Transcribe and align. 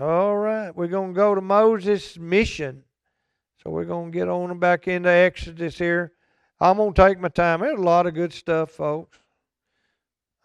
All 0.00 0.34
right, 0.34 0.74
we're 0.74 0.86
going 0.86 1.12
to 1.12 1.14
go 1.14 1.34
to 1.34 1.42
Moses' 1.42 2.16
mission. 2.16 2.84
So 3.62 3.68
we're 3.68 3.84
going 3.84 4.10
to 4.10 4.18
get 4.18 4.28
on 4.28 4.58
back 4.58 4.88
into 4.88 5.10
Exodus 5.10 5.76
here. 5.76 6.12
I'm 6.58 6.78
going 6.78 6.94
to 6.94 7.06
take 7.06 7.20
my 7.20 7.28
time. 7.28 7.60
There's 7.60 7.78
a 7.78 7.82
lot 7.82 8.06
of 8.06 8.14
good 8.14 8.32
stuff, 8.32 8.70
folks. 8.70 9.18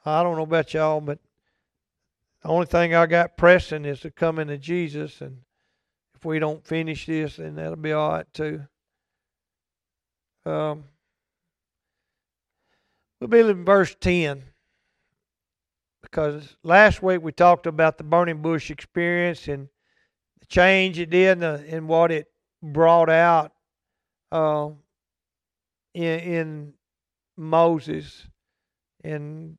I 0.06 0.24
don't 0.24 0.36
know 0.36 0.44
about 0.44 0.74
y'all, 0.74 1.00
but 1.00 1.20
the 2.44 2.50
only 2.50 2.66
thing 2.66 2.96
I 2.96 3.06
got 3.06 3.38
pressing 3.38 3.86
is 3.86 4.02
to 4.02 4.12
come 4.12 4.40
into 4.40 4.58
Jesus. 4.58 5.22
And 5.22 5.38
if 6.16 6.26
we 6.26 6.38
don't 6.38 6.66
finish 6.66 7.06
this, 7.06 7.38
then 7.38 7.56
that'll 7.56 7.78
be 7.78 7.94
all 7.94 8.12
right, 8.12 8.34
too. 8.34 8.64
Um, 10.46 10.84
we'll 13.22 13.30
be 13.30 13.40
in 13.40 13.64
verse 13.64 13.96
10 14.02 14.44
because 16.06 16.56
last 16.64 17.02
week 17.04 17.22
we 17.22 17.32
talked 17.32 17.68
about 17.68 17.98
the 17.98 18.04
burning 18.04 18.42
bush 18.42 18.72
experience 18.72 19.48
and 19.48 19.68
the 20.40 20.46
change 20.46 21.00
it 21.00 21.10
did 21.10 21.42
and, 21.44 21.66
and 21.66 21.88
what 21.88 22.12
it 22.12 22.28
brought 22.62 23.10
out 23.10 23.52
uh, 24.32 24.70
in, 25.94 26.20
in 26.20 26.74
Moses. 27.38 28.28
And 29.04 29.58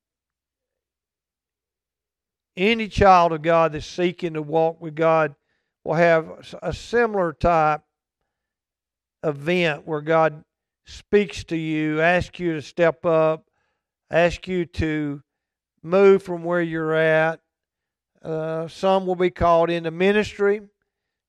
any 2.57 2.89
child 2.89 3.33
of 3.33 3.43
God 3.43 3.73
that's 3.73 3.87
seeking 3.87 4.35
to 4.35 4.43
walk 4.43 4.81
with 4.81 4.95
God 4.95 5.35
will 5.85 5.95
have 5.95 6.57
a 6.63 6.73
similar 6.73 7.33
type 7.33 7.83
event 9.23 9.87
where 9.87 10.01
God 10.01 10.43
speaks 10.87 11.45
to 11.45 11.57
you, 11.57 12.01
asks 12.01 12.39
you 12.41 12.55
to 12.55 12.63
step 12.63 13.05
up, 13.05 13.45
asks 14.11 14.49
you 14.49 14.65
to 14.67 15.23
move 15.87 16.23
from 16.23 16.43
where 16.43 16.61
you're 16.61 16.95
at. 16.95 17.41
Uh, 18.23 18.67
some 18.69 19.07
will 19.07 19.15
be 19.15 19.31
called 19.31 19.71
into 19.71 19.91
ministry, 19.91 20.61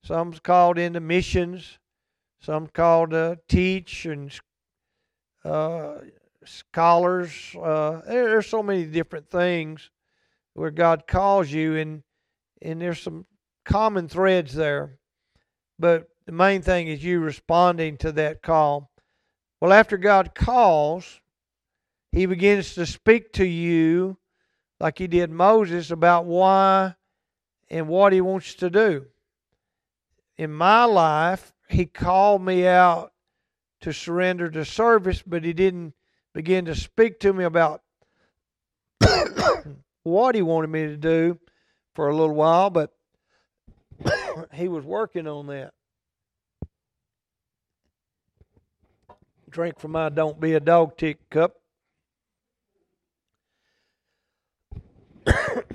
some's 0.03 0.39
called 0.39 0.79
into 0.79 0.99
missions, 0.99 1.77
some 2.39 2.67
called 2.67 3.11
to 3.11 3.37
teach 3.47 4.05
and 4.05 4.31
uh, 5.45 5.95
scholars. 6.43 7.55
Uh, 7.55 8.01
there's 8.07 8.47
so 8.47 8.63
many 8.63 8.85
different 8.85 9.29
things 9.29 9.91
where 10.53 10.71
God 10.71 11.05
calls 11.07 11.51
you, 11.51 11.75
and 11.77 12.03
and 12.61 12.81
there's 12.81 13.01
some 13.01 13.27
common 13.63 14.07
threads 14.07 14.55
there. 14.55 14.97
But 15.77 16.09
the 16.25 16.31
main 16.31 16.63
thing 16.63 16.87
is 16.87 17.03
you 17.03 17.19
responding 17.19 17.97
to 17.97 18.11
that 18.13 18.41
call. 18.41 18.89
Well, 19.61 19.71
after 19.71 19.97
God 19.97 20.33
calls, 20.33 21.21
He 22.11 22.25
begins 22.25 22.73
to 22.73 22.87
speak 22.87 23.33
to 23.33 23.45
you 23.45 24.17
like 24.79 24.97
He 24.97 25.07
did 25.07 25.31
Moses 25.31 25.91
about 25.91 26.25
why 26.25 26.95
and 27.69 27.87
what 27.87 28.13
He 28.13 28.21
wants 28.21 28.55
to 28.55 28.69
do. 28.69 29.05
In 30.37 30.51
my 30.51 30.83
life, 30.85 31.53
He 31.69 31.85
called 31.85 32.41
me 32.41 32.67
out 32.67 33.11
to 33.81 33.93
surrender 33.93 34.49
to 34.51 34.65
service, 34.65 35.23
but 35.25 35.43
He 35.43 35.53
didn't 35.53 35.93
begin 36.33 36.65
to 36.65 36.75
speak 36.75 37.19
to 37.21 37.33
me 37.33 37.43
about 37.43 37.81
what 40.03 40.35
He 40.35 40.41
wanted 40.41 40.69
me 40.69 40.87
to 40.87 40.97
do 40.97 41.39
for 41.95 42.09
a 42.09 42.15
little 42.15 42.35
while, 42.35 42.69
but 42.69 42.93
He 44.53 44.67
was 44.67 44.85
working 44.85 45.27
on 45.27 45.47
that. 45.47 45.73
Drink 49.49 49.79
from 49.79 49.91
my 49.91 50.09
don't 50.09 50.39
be 50.39 50.53
a 50.53 50.59
dog 50.59 50.97
tick 50.97 51.29
cup. 51.29 51.55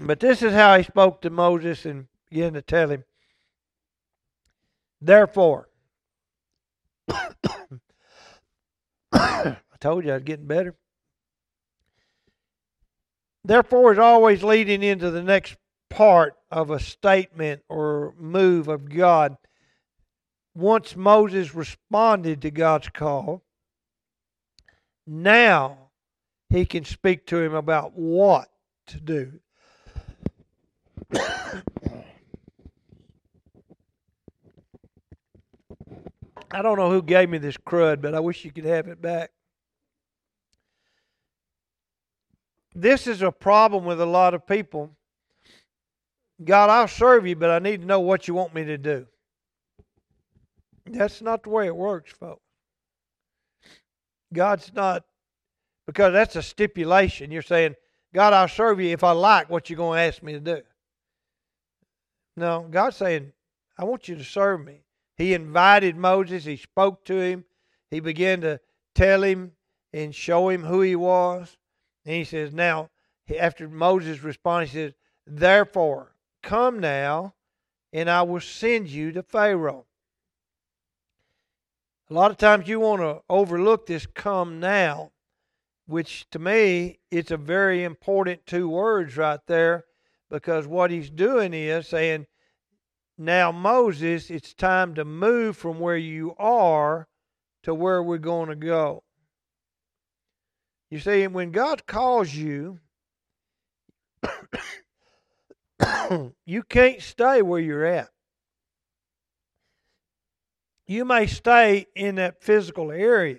But 0.00 0.20
this 0.20 0.42
is 0.42 0.52
how 0.52 0.76
he 0.76 0.82
spoke 0.82 1.20
to 1.22 1.30
Moses 1.30 1.84
and 1.86 2.06
began 2.30 2.54
to 2.54 2.62
tell 2.62 2.90
him. 2.90 3.04
Therefore, 5.00 5.68
I 9.12 9.56
told 9.80 10.04
you 10.04 10.12
I 10.12 10.14
was 10.14 10.22
getting 10.22 10.46
better. 10.46 10.76
Therefore 13.44 13.92
is 13.92 13.98
always 13.98 14.44
leading 14.44 14.82
into 14.82 15.10
the 15.10 15.22
next 15.22 15.56
part 15.90 16.36
of 16.50 16.70
a 16.70 16.78
statement 16.78 17.62
or 17.68 18.14
move 18.16 18.68
of 18.68 18.88
God. 18.88 19.36
Once 20.54 20.94
Moses 20.94 21.54
responded 21.54 22.42
to 22.42 22.50
God's 22.50 22.88
call, 22.90 23.42
now 25.06 25.90
he 26.48 26.64
can 26.64 26.84
speak 26.84 27.26
to 27.26 27.38
him 27.38 27.54
about 27.54 27.92
what 27.94 28.51
to 28.92 29.00
do. 29.00 29.32
I 36.50 36.60
don't 36.60 36.78
know 36.78 36.90
who 36.90 37.02
gave 37.02 37.30
me 37.30 37.38
this 37.38 37.56
crud, 37.56 38.02
but 38.02 38.14
I 38.14 38.20
wish 38.20 38.44
you 38.44 38.52
could 38.52 38.66
have 38.66 38.86
it 38.88 39.00
back. 39.00 39.30
This 42.74 43.06
is 43.06 43.22
a 43.22 43.32
problem 43.32 43.84
with 43.84 44.00
a 44.00 44.06
lot 44.06 44.34
of 44.34 44.46
people. 44.46 44.90
God, 46.42 46.70
I'll 46.70 46.88
serve 46.88 47.26
you, 47.26 47.36
but 47.36 47.50
I 47.50 47.58
need 47.58 47.82
to 47.82 47.86
know 47.86 48.00
what 48.00 48.28
you 48.28 48.34
want 48.34 48.54
me 48.54 48.64
to 48.64 48.78
do. 48.78 49.06
That's 50.86 51.22
not 51.22 51.42
the 51.42 51.50
way 51.50 51.66
it 51.66 51.76
works, 51.76 52.12
folks. 52.12 52.42
God's 54.32 54.72
not, 54.74 55.04
because 55.86 56.12
that's 56.12 56.36
a 56.36 56.42
stipulation. 56.42 57.30
You're 57.30 57.42
saying, 57.42 57.74
God, 58.14 58.32
I'll 58.32 58.48
serve 58.48 58.80
you 58.80 58.90
if 58.90 59.04
I 59.04 59.12
like 59.12 59.48
what 59.48 59.70
you're 59.70 59.76
going 59.76 59.98
to 59.98 60.02
ask 60.02 60.22
me 60.22 60.32
to 60.32 60.40
do. 60.40 60.62
No, 62.36 62.66
God's 62.70 62.96
saying, 62.96 63.32
I 63.78 63.84
want 63.84 64.08
you 64.08 64.16
to 64.16 64.24
serve 64.24 64.64
me. 64.64 64.84
He 65.16 65.34
invited 65.34 65.96
Moses, 65.96 66.44
he 66.44 66.56
spoke 66.56 67.04
to 67.04 67.20
him, 67.20 67.44
he 67.90 68.00
began 68.00 68.40
to 68.40 68.60
tell 68.94 69.22
him 69.22 69.52
and 69.92 70.14
show 70.14 70.48
him 70.48 70.64
who 70.64 70.80
he 70.80 70.96
was. 70.96 71.56
And 72.04 72.14
he 72.14 72.24
says, 72.24 72.52
Now, 72.52 72.90
after 73.38 73.68
Moses 73.68 74.22
responded, 74.22 74.70
he 74.70 74.74
says, 74.74 74.92
Therefore, 75.26 76.14
come 76.42 76.80
now, 76.80 77.34
and 77.92 78.10
I 78.10 78.22
will 78.22 78.40
send 78.40 78.88
you 78.88 79.12
to 79.12 79.22
Pharaoh. 79.22 79.86
A 82.10 82.14
lot 82.14 82.30
of 82.30 82.36
times 82.36 82.68
you 82.68 82.80
want 82.80 83.00
to 83.00 83.22
overlook 83.30 83.86
this 83.86 84.06
come 84.06 84.60
now, 84.60 85.11
which 85.86 86.28
to 86.30 86.38
me, 86.38 87.00
it's 87.10 87.30
a 87.30 87.36
very 87.36 87.84
important 87.84 88.46
two 88.46 88.68
words 88.68 89.16
right 89.16 89.40
there 89.46 89.84
because 90.30 90.66
what 90.66 90.90
he's 90.90 91.10
doing 91.10 91.52
is 91.52 91.88
saying, 91.88 92.26
Now, 93.18 93.52
Moses, 93.52 94.30
it's 94.30 94.54
time 94.54 94.94
to 94.94 95.04
move 95.04 95.56
from 95.56 95.80
where 95.80 95.96
you 95.96 96.34
are 96.38 97.08
to 97.62 97.74
where 97.74 98.02
we're 98.02 98.18
going 98.18 98.48
to 98.48 98.56
go. 98.56 99.02
You 100.90 100.98
see, 100.98 101.26
when 101.26 101.52
God 101.52 101.86
calls 101.86 102.34
you, 102.34 102.80
you 106.46 106.62
can't 106.68 107.00
stay 107.00 107.42
where 107.42 107.60
you're 107.60 107.86
at. 107.86 108.08
You 110.86 111.04
may 111.04 111.26
stay 111.26 111.86
in 111.94 112.16
that 112.16 112.42
physical 112.42 112.92
area, 112.92 113.38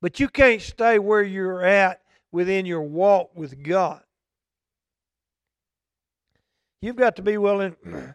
but 0.00 0.20
you 0.20 0.28
can't 0.28 0.62
stay 0.62 0.98
where 0.98 1.22
you're 1.22 1.64
at 1.64 2.02
within 2.32 2.66
your 2.66 2.82
walk 2.82 3.30
with 3.34 3.62
God. 3.62 4.02
You've 6.82 6.96
got 6.96 7.16
to 7.16 7.22
be 7.22 7.38
willing 7.38 7.76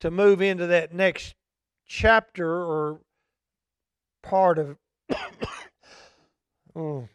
to 0.00 0.10
move 0.10 0.42
into 0.42 0.66
that 0.66 0.92
next 0.92 1.34
chapter 1.86 2.46
or 2.46 3.00
part 4.22 4.58
of 4.58 4.76
Oh. 6.76 7.08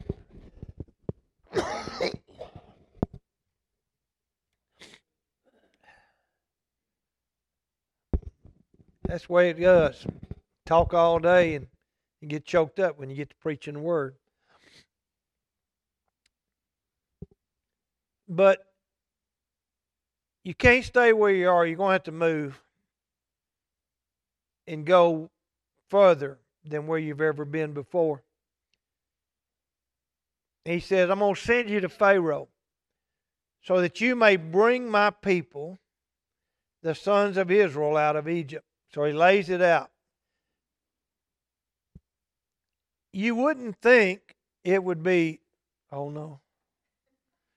That's 9.07 9.27
the 9.27 9.33
way 9.33 9.49
it 9.49 9.59
goes. 9.59 10.05
Talk 10.65 10.93
all 10.93 11.19
day 11.19 11.55
and 11.55 11.67
get 12.25 12.45
choked 12.45 12.79
up 12.79 12.97
when 12.99 13.09
you 13.09 13.15
get 13.15 13.29
to 13.29 13.35
preaching 13.35 13.75
the 13.75 13.79
word. 13.79 14.15
But 18.27 18.59
you 20.43 20.53
can't 20.53 20.83
stay 20.83 21.13
where 21.13 21.31
you 21.31 21.49
are. 21.49 21.65
You're 21.65 21.77
going 21.77 21.89
to 21.89 21.93
have 21.93 22.03
to 22.03 22.11
move 22.11 22.61
and 24.67 24.85
go 24.85 25.29
further 25.89 26.39
than 26.63 26.87
where 26.87 26.99
you've 26.99 27.21
ever 27.21 27.45
been 27.45 27.73
before. 27.73 28.23
He 30.65 30.79
says, 30.79 31.09
I'm 31.09 31.19
going 31.19 31.35
to 31.35 31.41
send 31.41 31.69
you 31.69 31.79
to 31.81 31.89
Pharaoh 31.89 32.47
so 33.61 33.81
that 33.81 34.01
you 34.01 34.15
may 34.15 34.35
bring 34.35 34.89
my 34.89 35.11
people, 35.11 35.77
the 36.81 36.95
sons 36.95 37.37
of 37.37 37.51
Israel, 37.51 37.97
out 37.97 38.15
of 38.15 38.27
Egypt. 38.27 38.65
So 38.93 39.03
he 39.03 39.13
lays 39.13 39.49
it 39.49 39.61
out. 39.61 39.91
You 43.15 43.33
wouldn't 43.33 43.77
think 43.77 44.35
it 44.65 44.83
would 44.83 45.01
be, 45.01 45.39
oh 45.89 46.09
no. 46.09 46.41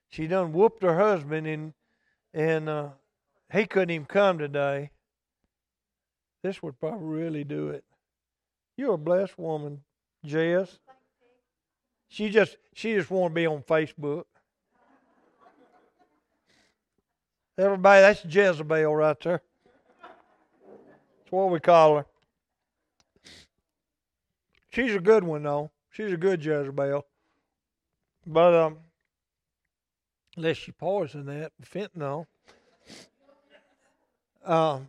She 0.08 0.28
done 0.28 0.52
whooped 0.52 0.84
her 0.84 0.96
husband 0.96 1.48
and 1.48 1.72
and 2.32 2.68
uh, 2.68 2.90
he 3.52 3.66
couldn't 3.66 3.90
even 3.90 4.06
come 4.06 4.38
today. 4.38 4.92
This 6.44 6.62
would 6.62 6.78
probably 6.78 7.08
really 7.08 7.42
do 7.42 7.70
it. 7.70 7.82
You're 8.76 8.94
a 8.94 8.98
blessed 8.98 9.36
woman, 9.36 9.82
Jess. 10.24 10.78
She 12.06 12.30
just 12.30 12.56
she 12.72 12.94
just 12.94 13.10
want 13.10 13.32
to 13.32 13.34
be 13.34 13.46
on 13.48 13.62
Facebook. 13.62 14.26
Everybody, 17.58 18.02
that's 18.02 18.24
Jezebel 18.24 18.94
right 18.94 19.20
there. 19.24 19.42
That's 21.18 21.32
what 21.32 21.50
we 21.50 21.58
call 21.58 21.96
her. 21.96 22.06
She's 24.78 24.94
a 24.94 25.00
good 25.00 25.24
one 25.24 25.42
though. 25.42 25.72
She's 25.90 26.12
a 26.12 26.16
good 26.16 26.44
Jezebel. 26.44 27.04
But 28.24 28.54
um 28.54 28.78
unless 30.36 30.56
she 30.56 30.70
poisoned 30.70 31.26
that 31.26 31.50
fentanyl. 31.60 32.26
Um 34.44 34.86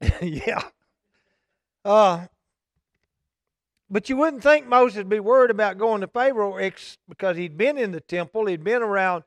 yeah. 0.22 0.62
Uh 1.84 2.28
but 3.90 4.08
you 4.08 4.16
wouldn't 4.16 4.42
think 4.42 4.66
Moses 4.66 4.96
would 4.96 5.10
be 5.10 5.20
worried 5.20 5.50
about 5.50 5.76
going 5.76 6.00
to 6.00 6.06
Pharaoh 6.06 6.56
ex- 6.56 6.96
because 7.06 7.36
he'd 7.36 7.58
been 7.58 7.76
in 7.76 7.92
the 7.92 8.00
temple, 8.00 8.46
he'd 8.46 8.64
been 8.64 8.80
around 8.80 9.22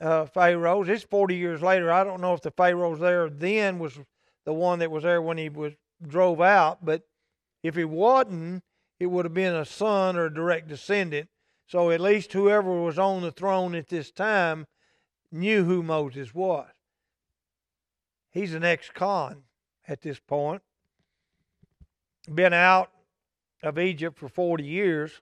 uh, 0.00 0.26
pharaohs. 0.26 0.88
It's 0.88 1.04
40 1.04 1.36
years 1.36 1.62
later. 1.62 1.92
I 1.92 2.02
don't 2.02 2.20
know 2.20 2.34
if 2.34 2.40
the 2.40 2.50
pharaohs 2.50 2.98
there 2.98 3.30
then 3.30 3.78
was 3.78 3.96
the 4.44 4.52
one 4.52 4.80
that 4.80 4.90
was 4.90 5.04
there 5.04 5.22
when 5.22 5.38
he 5.38 5.48
was 5.48 5.74
drove 6.04 6.40
out, 6.40 6.84
but 6.84 7.04
if 7.66 7.74
he 7.74 7.84
wasn't, 7.84 8.62
it 8.98 9.06
would 9.06 9.24
have 9.24 9.34
been 9.34 9.54
a 9.54 9.64
son 9.64 10.16
or 10.16 10.26
a 10.26 10.34
direct 10.34 10.68
descendant. 10.68 11.28
So 11.66 11.90
at 11.90 12.00
least 12.00 12.32
whoever 12.32 12.70
was 12.80 12.98
on 12.98 13.22
the 13.22 13.32
throne 13.32 13.74
at 13.74 13.88
this 13.88 14.10
time 14.10 14.66
knew 15.32 15.64
who 15.64 15.82
Moses 15.82 16.34
was. 16.34 16.68
He's 18.30 18.54
an 18.54 18.64
ex-con 18.64 19.42
at 19.88 20.02
this 20.02 20.20
point. 20.20 20.62
Been 22.32 22.52
out 22.52 22.90
of 23.62 23.78
Egypt 23.78 24.18
for 24.18 24.28
40 24.28 24.64
years. 24.64 25.20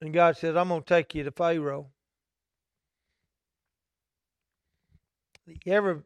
And 0.00 0.12
God 0.12 0.36
says, 0.36 0.56
I'm 0.56 0.68
going 0.68 0.82
to 0.82 0.86
take 0.86 1.14
you 1.14 1.24
to 1.24 1.30
Pharaoh. 1.30 1.86
You 5.46 5.72
ever, 5.72 6.02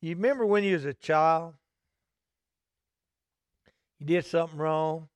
you 0.00 0.14
remember 0.14 0.46
when 0.46 0.64
you 0.64 0.74
was 0.74 0.84
a 0.84 0.94
child? 0.94 1.54
You 4.04 4.16
did 4.16 4.26
something 4.26 4.58
wrong. 4.58 5.08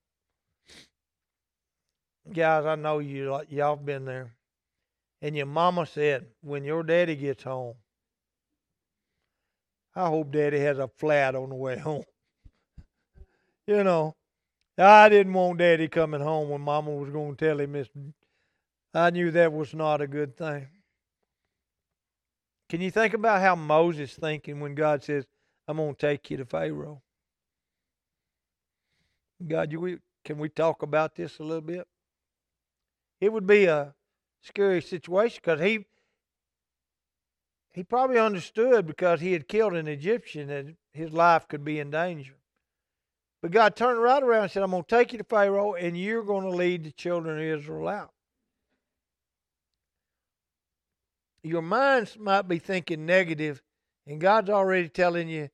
Guys, 2.32 2.64
I 2.64 2.74
know 2.74 3.00
you, 3.00 3.34
uh, 3.34 3.42
y'all 3.50 3.76
been 3.76 4.06
there. 4.06 4.32
And 5.20 5.36
your 5.36 5.44
mama 5.44 5.84
said, 5.84 6.24
when 6.40 6.64
your 6.64 6.82
daddy 6.82 7.14
gets 7.14 7.42
home, 7.42 7.74
I 9.94 10.06
hope 10.06 10.30
daddy 10.30 10.58
has 10.60 10.78
a 10.78 10.88
flat 10.88 11.34
on 11.34 11.50
the 11.50 11.54
way 11.54 11.76
home. 11.76 12.04
you 13.66 13.84
know, 13.84 14.14
I 14.78 15.10
didn't 15.10 15.34
want 15.34 15.58
Daddy 15.58 15.88
coming 15.88 16.22
home 16.22 16.48
when 16.48 16.62
Mama 16.62 16.90
was 16.90 17.10
going 17.10 17.36
to 17.36 17.44
tell 17.44 17.60
him 17.60 17.72
this. 17.72 17.88
I 18.94 19.10
knew 19.10 19.30
that 19.32 19.52
was 19.52 19.74
not 19.74 20.00
a 20.00 20.06
good 20.06 20.34
thing. 20.34 20.66
Can 22.70 22.80
you 22.80 22.90
think 22.90 23.12
about 23.12 23.42
how 23.42 23.54
Moses 23.54 24.14
thinking 24.14 24.60
when 24.60 24.74
God 24.74 25.02
says, 25.02 25.26
"I'm 25.66 25.76
going 25.76 25.94
to 25.94 26.00
take 26.00 26.30
you 26.30 26.38
to 26.38 26.46
Pharaoh"? 26.46 27.02
God, 29.46 29.72
you, 29.72 30.00
can 30.24 30.38
we 30.38 30.48
talk 30.48 30.82
about 30.82 31.14
this 31.14 31.38
a 31.38 31.42
little 31.42 31.60
bit? 31.60 31.86
It 33.20 33.32
would 33.32 33.46
be 33.46 33.66
a 33.66 33.94
scary 34.42 34.82
situation 34.82 35.40
because 35.42 35.60
he 35.60 35.86
he 37.74 37.84
probably 37.84 38.18
understood 38.18 38.86
because 38.86 39.20
he 39.20 39.32
had 39.32 39.46
killed 39.46 39.74
an 39.74 39.86
Egyptian 39.86 40.48
that 40.48 40.66
his 40.92 41.12
life 41.12 41.46
could 41.46 41.64
be 41.64 41.78
in 41.78 41.90
danger. 41.90 42.34
But 43.40 43.52
God 43.52 43.76
turned 43.76 44.02
right 44.02 44.22
around 44.22 44.44
and 44.44 44.50
said, 44.50 44.64
I'm 44.64 44.72
going 44.72 44.82
to 44.82 44.88
take 44.88 45.12
you 45.12 45.18
to 45.18 45.24
Pharaoh 45.24 45.74
and 45.74 45.96
you're 45.96 46.24
going 46.24 46.44
to 46.44 46.56
lead 46.56 46.82
the 46.82 46.90
children 46.90 47.38
of 47.38 47.44
Israel 47.44 47.86
out. 47.86 48.12
Your 51.44 51.62
minds 51.62 52.18
might 52.18 52.48
be 52.48 52.58
thinking 52.58 53.06
negative, 53.06 53.62
and 54.06 54.20
God's 54.20 54.50
already 54.50 54.88
telling 54.88 55.28
you 55.28 55.48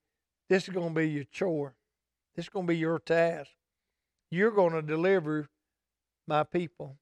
this 0.48 0.66
is 0.66 0.74
going 0.74 0.88
to 0.88 0.94
be 0.94 1.10
your 1.10 1.24
chore. 1.24 1.74
This 2.34 2.46
is 2.46 2.48
going 2.48 2.66
to 2.66 2.72
be 2.72 2.78
your 2.78 2.98
task. 2.98 3.50
You're 4.34 4.50
going 4.50 4.72
to 4.72 4.82
deliver 4.82 5.48
my 6.26 6.42
people. 6.42 6.96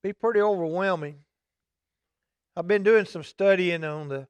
Be 0.00 0.12
pretty 0.12 0.40
overwhelming. 0.40 1.16
I've 2.54 2.68
been 2.68 2.84
doing 2.84 3.04
some 3.04 3.24
studying 3.24 3.82
on 3.82 4.08
the 4.08 4.28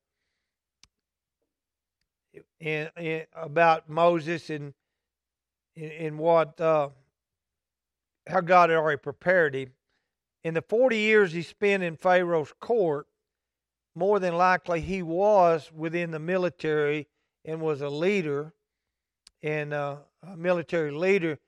in, 2.59 2.89
in, 2.97 3.27
about 3.35 3.91
Moses 3.91 4.49
and 4.49 4.73
in, 5.75 6.17
what 6.17 6.59
uh, 6.59 6.89
how 8.27 8.41
God 8.41 8.71
had 8.71 8.79
already 8.79 8.97
prepared 8.99 9.55
him. 9.55 9.73
In 10.43 10.55
the 10.55 10.63
40 10.63 10.97
years 10.97 11.33
he 11.33 11.43
spent 11.43 11.83
in 11.83 11.97
Pharaoh's 11.97 12.55
court, 12.61 13.09
more 13.95 14.19
than 14.19 14.39
likely 14.39 14.81
he 14.81 15.03
was 15.03 15.71
within 15.71 16.13
the 16.13 16.19
military 16.19 17.09
and 17.47 17.61
was 17.61 17.81
a 17.81 17.89
leader 17.89 18.53
and 19.43 19.73
uh, 19.73 19.97
a 20.23 20.37
military 20.37 20.91
leader 20.91 21.39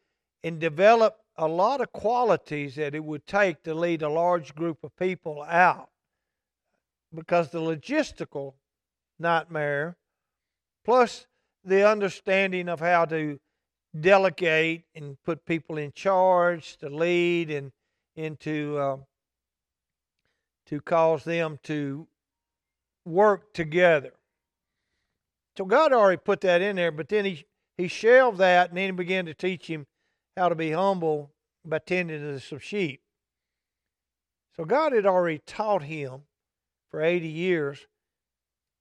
and 0.43 0.61
developed 0.61 1.21
a 1.37 1.47
lot 1.47 1.81
of 1.81 1.93
qualities 1.93 2.77
that 2.77 2.95
it 2.95 3.05
would 3.05 3.27
take 3.27 3.63
to 3.65 3.75
lead 3.75 4.03
a 4.03 4.09
large 4.09 4.55
group 4.55 4.79
of 4.83 4.97
people 4.97 5.43
out 5.43 5.91
because 7.15 7.51
the 7.51 7.61
logistical 7.61 8.55
nightmare 9.19 9.97
plus 10.85 11.27
the 11.65 11.87
understanding 11.87 12.69
of 12.69 12.81
how 12.81 13.05
to 13.05 13.39
delegate 13.99 14.85
and 14.95 15.17
put 15.25 15.45
people 15.45 15.79
in 15.79 15.93
charge 15.93 16.77
to 16.77 16.89
lead 16.89 17.51
and 17.51 17.73
into 18.17 18.77
uh, 18.79 18.97
to 20.67 20.81
cause 20.81 21.25
them 21.25 21.59
to 21.63 22.07
work 23.05 23.53
together. 23.55 24.13
So 25.59 25.65
God 25.65 25.93
already 25.93 26.21
put 26.25 26.41
that 26.43 26.63
in 26.63 26.77
there, 26.77 26.93
but 26.93 27.09
then 27.09 27.27
he 27.27 27.45
he 27.77 27.89
shelved 27.89 28.39
that 28.39 28.71
and 28.71 28.79
then 28.79 28.87
he 28.87 28.93
began 28.93 29.27
to 29.27 29.35
teach 29.35 29.67
him 29.67 29.87
how 30.37 30.49
to 30.49 30.55
be 30.55 30.71
humble 30.71 31.33
by 31.65 31.81
tending 31.81 32.21
to 32.21 32.41
some 32.41 32.59
sheep. 32.59 33.03
So 34.57 34.65
God 34.65 34.93
had 34.93 35.05
already 35.05 35.41
taught 35.47 35.83
him 35.83 36.23
for 36.91 37.03
80 37.03 37.29
years 37.29 37.87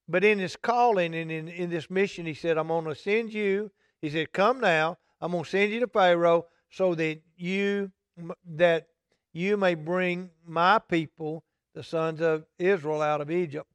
but 0.08 0.24
in 0.24 0.40
his 0.40 0.56
calling 0.56 1.14
and 1.14 1.32
in, 1.32 1.48
in 1.48 1.70
this 1.70 1.90
mission, 1.90 2.26
he 2.26 2.34
said, 2.34 2.58
I'm 2.58 2.70
going 2.70 2.86
to 2.86 2.96
send 2.96 3.34
you. 3.34 3.72
He 4.02 4.10
said, 4.10 4.32
Come 4.32 4.60
now. 4.60 4.98
I'm 5.20 5.32
going 5.32 5.44
to 5.44 5.50
send 5.50 5.72
you 5.72 5.80
to 5.82 5.88
Pharaoh 5.88 6.46
so 6.70 6.96
that 6.96 7.20
you 7.36 7.92
that 8.56 8.88
you 9.34 9.58
may 9.58 9.76
bring 9.76 10.30
my 10.46 10.80
people, 10.80 11.44
the 11.76 11.84
sons 11.84 12.22
of 12.22 12.46
Israel, 12.58 13.02
out 13.02 13.22
of 13.22 13.30
Egypt. 13.30 13.68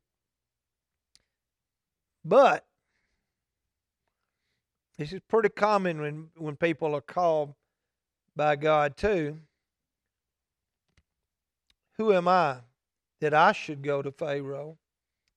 But 2.25 2.65
this 5.03 5.13
is 5.13 5.21
pretty 5.29 5.49
common 5.49 6.01
when, 6.01 6.29
when 6.37 6.55
people 6.55 6.95
are 6.95 7.01
called 7.01 7.55
by 8.37 8.55
God 8.55 8.97
too. 8.97 9.37
Who 11.99 12.13
am 12.13 12.29
I 12.29 12.59
that 13.21 13.35
I 13.35 13.51
should 13.51 13.83
go 13.83 14.01
to 14.01 14.13
Pharaoh 14.13 14.79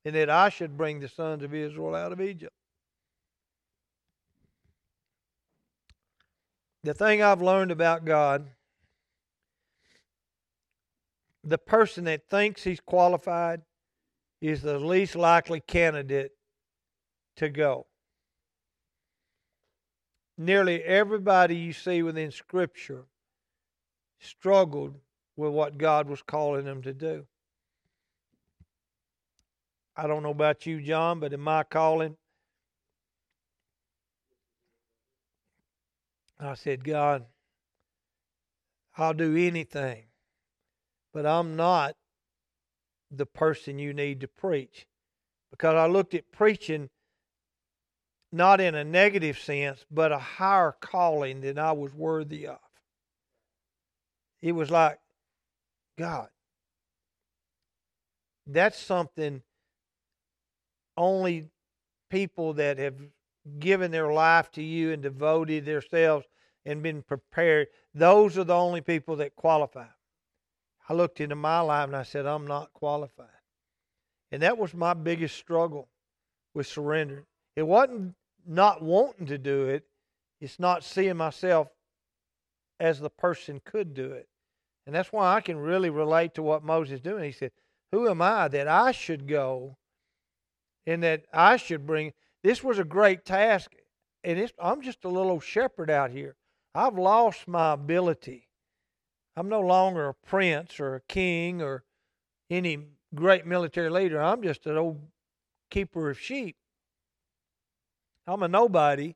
and 0.06 0.14
that 0.14 0.30
I 0.30 0.50
should 0.50 0.78
bring 0.78 1.00
the 1.00 1.08
sons 1.08 1.42
of 1.42 1.56
Israel 1.56 1.96
out 1.96 2.12
of 2.12 2.22
Egypt. 2.22 2.54
The 6.84 6.94
thing 6.94 7.24
I've 7.24 7.42
learned 7.42 7.72
about 7.72 8.06
God, 8.06 8.48
the 11.44 11.58
person 11.58 12.04
that 12.04 12.30
thinks 12.30 12.64
he's 12.64 12.80
qualified 12.80 13.64
is 14.42 14.62
the 14.62 14.78
least 14.78 15.16
likely 15.16 15.60
candidate 15.60 16.34
to 17.38 17.50
go. 17.50 17.88
Nearly 20.38 20.84
everybody 20.84 21.56
you 21.56 21.72
see 21.72 22.04
within 22.04 22.32
Scripture 22.32 23.06
struggled 24.20 24.96
with 25.36 25.52
what 25.52 25.78
God 25.78 26.10
was 26.10 26.22
calling 26.22 26.66
them 26.66 26.82
to 26.82 26.94
do. 26.94 27.26
I 29.96 30.08
don't 30.08 30.24
know 30.24 30.32
about 30.32 30.66
you, 30.66 30.82
John, 30.82 31.20
but 31.20 31.32
in 31.32 31.40
my 31.40 31.64
calling, 31.64 32.18
I 36.38 36.56
said, 36.56 36.84
God, 36.84 37.26
I'll 38.98 39.14
do 39.14 39.38
anything, 39.38 40.06
but 41.14 41.26
I'm 41.26 41.56
not 41.56 41.96
the 43.10 43.26
person 43.26 43.80
you 43.80 43.94
need 43.94 44.20
to 44.22 44.28
preach. 44.28 44.86
Because 45.50 45.76
I 45.76 45.88
looked 45.88 46.14
at 46.14 46.32
preaching 46.34 46.90
not 48.36 48.60
in 48.60 48.76
a 48.76 48.84
negative 48.84 49.40
sense, 49.40 49.86
but 49.90 50.12
a 50.12 50.18
higher 50.18 50.76
calling 50.82 51.40
than 51.40 51.58
I 51.58 51.72
was 51.72 51.94
worthy 51.94 52.48
of. 52.48 52.60
it 54.42 54.52
was 54.52 54.70
like, 54.70 55.00
God, 55.98 56.28
that's 58.46 58.78
something 58.78 59.42
only 60.98 61.50
people 62.10 62.54
that 62.54 62.78
have 62.78 62.96
given 63.58 63.92
their 63.92 64.12
life 64.12 64.52
to 64.52 64.62
you 64.62 64.92
and 64.92 65.02
devoted 65.02 65.66
themselves 65.66 66.26
and 66.66 66.84
been 66.84 67.04
prepared, 67.04 67.68
those 67.94 68.38
are 68.38 68.44
the 68.44 68.54
only 68.54 68.82
people 68.82 69.16
that 69.18 69.36
qualify. 69.36 69.88
I 70.90 70.94
looked 70.94 71.22
into 71.22 71.36
my 71.36 71.62
life 71.62 71.88
and 71.88 71.96
I 71.96 72.04
said, 72.04 72.26
I'm 72.26 72.48
not 72.48 72.74
qualified. 72.74 73.28
And 74.32 74.42
that 74.42 74.58
was 74.58 74.74
my 74.74 74.94
biggest 74.94 75.38
struggle 75.38 75.88
with 76.54 76.68
surrender. 76.68 77.26
It 77.56 77.64
wasn't 77.64 78.16
not 78.48 78.82
wanting 78.82 79.28
to 79.28 79.38
do 79.38 79.68
it, 79.68 79.86
it's 80.42 80.60
not 80.60 80.84
seeing 80.84 81.18
myself 81.18 81.68
as 82.80 83.00
the 83.00 83.10
person 83.10 83.62
could 83.64 83.94
do 83.94 84.12
it. 84.12 84.28
And 84.86 84.94
that's 84.94 85.12
why 85.12 85.34
I 85.34 85.42
can 85.42 85.58
really 85.58 85.90
relate 85.90 86.36
to 86.36 86.44
what 86.44 86.64
Moses 86.64 86.96
is 86.96 87.02
doing. 87.02 87.24
He 87.24 87.32
said, 87.32 87.52
Who 87.92 88.10
am 88.10 88.22
I 88.22 88.48
that 88.50 88.68
I 88.68 88.92
should 88.92 89.28
go 89.28 89.78
and 90.86 91.02
that 91.04 91.26
I 91.34 91.58
should 91.58 91.88
bring? 91.88 92.14
This 92.44 92.64
was 92.64 92.78
a 92.78 92.84
great 92.84 93.26
task. 93.26 93.72
And 94.24 94.52
I'm 94.60 94.82
just 94.82 95.04
a 95.06 95.10
little 95.10 95.40
shepherd 95.40 95.90
out 95.90 96.12
here. 96.12 96.36
I've 96.74 96.98
lost 96.98 97.48
my 97.48 97.74
ability. 97.74 98.50
I'm 99.38 99.50
no 99.50 99.62
longer 99.62 100.10
a 100.10 100.14
prince 100.14 100.80
or 100.80 100.96
a 100.96 101.02
king 101.02 101.62
or 101.62 101.84
any 102.50 102.80
great 103.14 103.46
military 103.46 103.90
leader. 103.90 104.22
I'm 104.22 104.42
just 104.42 104.66
an 104.66 104.78
old 104.78 105.02
keeper 105.70 106.10
of 106.10 106.20
sheep. 106.20 106.58
I'm 108.28 108.44
a 108.44 108.48
nobody 108.48 109.16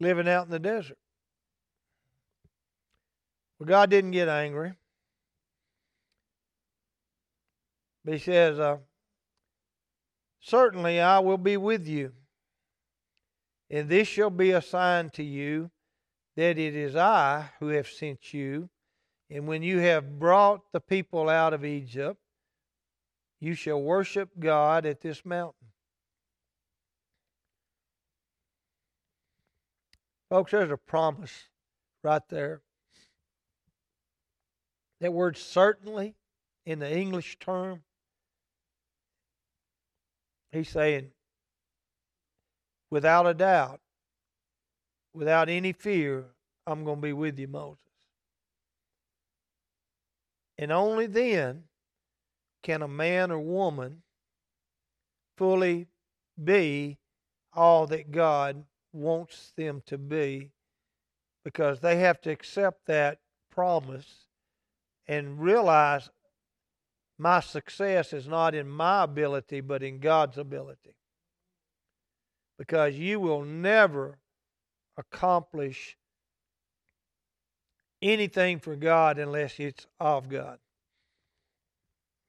living 0.00 0.28
out 0.28 0.46
in 0.46 0.50
the 0.50 0.58
desert. 0.58 0.98
Well, 3.58 3.66
God 3.66 3.90
didn't 3.90 4.10
get 4.10 4.28
angry. 4.28 4.74
But 8.04 8.14
He 8.14 8.20
says, 8.20 8.58
uh, 8.58 8.78
Certainly 10.40 11.00
I 11.00 11.18
will 11.18 11.38
be 11.38 11.56
with 11.56 11.88
you, 11.88 12.12
and 13.68 13.88
this 13.88 14.06
shall 14.06 14.30
be 14.30 14.52
a 14.52 14.62
sign 14.62 15.10
to 15.10 15.24
you 15.24 15.72
that 16.36 16.56
it 16.56 16.76
is 16.76 16.94
I 16.94 17.50
who 17.58 17.68
have 17.68 17.88
sent 17.88 18.32
you. 18.32 18.68
And 19.28 19.48
when 19.48 19.64
you 19.64 19.80
have 19.80 20.20
brought 20.20 20.60
the 20.72 20.80
people 20.80 21.28
out 21.28 21.52
of 21.52 21.64
Egypt, 21.64 22.20
you 23.40 23.54
shall 23.54 23.82
worship 23.82 24.30
God 24.38 24.86
at 24.86 25.00
this 25.00 25.24
mountain. 25.24 25.68
Folks, 30.28 30.50
there's 30.50 30.70
a 30.70 30.76
promise 30.76 31.48
right 32.02 32.22
there. 32.28 32.60
That 35.00 35.12
word 35.12 35.36
certainly 35.36 36.14
in 36.64 36.78
the 36.80 36.90
English 36.90 37.38
term, 37.38 37.82
he's 40.50 40.68
saying, 40.68 41.10
without 42.90 43.26
a 43.26 43.34
doubt, 43.34 43.80
without 45.14 45.48
any 45.48 45.72
fear, 45.72 46.24
I'm 46.66 46.84
going 46.84 46.96
to 46.96 47.02
be 47.02 47.12
with 47.12 47.38
you, 47.38 47.46
Moses. 47.46 47.78
And 50.58 50.72
only 50.72 51.06
then 51.06 51.64
can 52.62 52.82
a 52.82 52.88
man 52.88 53.30
or 53.30 53.38
woman 53.38 54.02
fully 55.36 55.86
be 56.42 56.98
all 57.52 57.86
that 57.86 58.10
God 58.10 58.64
wants 58.96 59.52
them 59.56 59.82
to 59.86 59.98
be 59.98 60.50
because 61.44 61.80
they 61.80 61.98
have 61.98 62.20
to 62.22 62.30
accept 62.30 62.86
that 62.86 63.18
promise 63.50 64.26
and 65.06 65.38
realize 65.38 66.10
my 67.18 67.40
success 67.40 68.12
is 68.12 68.26
not 68.26 68.54
in 68.54 68.68
my 68.68 69.04
ability 69.04 69.60
but 69.60 69.82
in 69.82 69.98
God's 69.98 70.38
ability. 70.38 70.96
Because 72.58 72.94
you 72.94 73.20
will 73.20 73.44
never 73.44 74.18
accomplish 74.96 75.96
anything 78.00 78.58
for 78.58 78.76
God 78.76 79.18
unless 79.18 79.60
it's 79.60 79.86
of 80.00 80.28
God. 80.28 80.58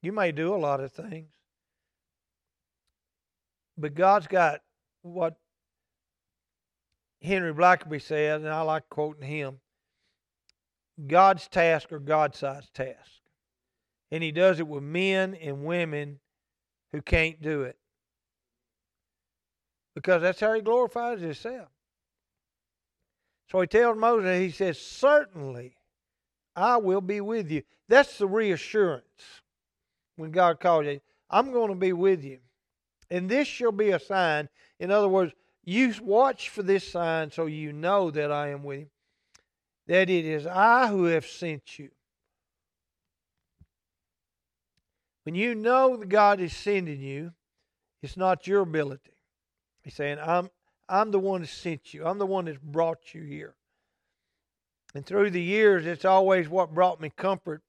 You 0.01 0.11
may 0.11 0.31
do 0.31 0.53
a 0.53 0.57
lot 0.57 0.79
of 0.79 0.91
things, 0.91 1.31
but 3.77 3.95
God's 3.95 4.27
got 4.27 4.61
what 5.01 5.37
Henry 7.21 7.53
Blackaby 7.53 8.01
said, 8.01 8.41
and 8.41 8.49
I 8.49 8.61
like 8.61 8.89
quoting 8.89 9.27
him 9.27 9.59
God's 11.05 11.47
task 11.47 11.91
or 11.91 11.99
God 11.99 12.35
sized 12.35 12.73
task. 12.73 13.11
And 14.11 14.23
He 14.23 14.31
does 14.31 14.59
it 14.59 14.67
with 14.67 14.83
men 14.83 15.35
and 15.35 15.65
women 15.65 16.19
who 16.91 17.01
can't 17.01 17.41
do 17.41 17.63
it. 17.63 17.77
Because 19.93 20.21
that's 20.21 20.39
how 20.39 20.53
He 20.53 20.61
glorifies 20.61 21.21
Himself. 21.21 21.69
So 23.51 23.61
He 23.61 23.67
tells 23.67 23.97
Moses, 23.97 24.39
He 24.39 24.51
says, 24.51 24.79
Certainly 24.79 25.75
I 26.55 26.77
will 26.77 27.01
be 27.01 27.21
with 27.21 27.51
you. 27.51 27.63
That's 27.89 28.17
the 28.17 28.27
reassurance 28.27 29.41
when 30.15 30.31
God 30.31 30.59
calls 30.59 30.85
you. 30.85 30.99
I'm 31.29 31.51
going 31.51 31.69
to 31.69 31.75
be 31.75 31.93
with 31.93 32.23
you. 32.23 32.39
And 33.09 33.29
this 33.29 33.47
shall 33.47 33.71
be 33.71 33.91
a 33.91 33.99
sign. 33.99 34.49
In 34.79 34.91
other 34.91 35.07
words, 35.07 35.33
you 35.67 35.93
watch 36.01 36.47
for 36.47 36.63
this 36.63 36.89
sign 36.89 37.29
so 37.29 37.45
you 37.45 37.73
know 37.73 38.09
that 38.09 38.31
I 38.31 38.51
am 38.51 38.63
with 38.63 38.79
you, 38.79 38.87
that 39.87 40.09
it 40.09 40.23
is 40.23 40.47
I 40.47 40.87
who 40.87 41.03
have 41.05 41.25
sent 41.25 41.77
you. 41.77 41.89
When 45.23 45.35
you 45.35 45.55
know 45.55 45.97
that 45.97 46.07
God 46.07 46.39
is 46.39 46.55
sending 46.55 47.01
you, 47.01 47.33
it's 48.01 48.15
not 48.15 48.47
your 48.47 48.61
ability. 48.61 49.11
He's 49.83 49.93
saying, 49.93 50.19
I'm, 50.23 50.49
I'm 50.87 51.11
the 51.11 51.19
one 51.19 51.41
that 51.41 51.49
sent 51.49 51.93
you, 51.93 52.05
I'm 52.05 52.17
the 52.17 52.25
one 52.25 52.45
that's 52.45 52.57
brought 52.57 53.13
you 53.13 53.23
here. 53.23 53.55
And 54.95 55.05
through 55.05 55.31
the 55.31 55.41
years, 55.41 55.85
it's 55.85 56.05
always 56.05 56.47
what 56.47 56.73
brought 56.73 57.01
me 57.01 57.09
comfort 57.09 57.61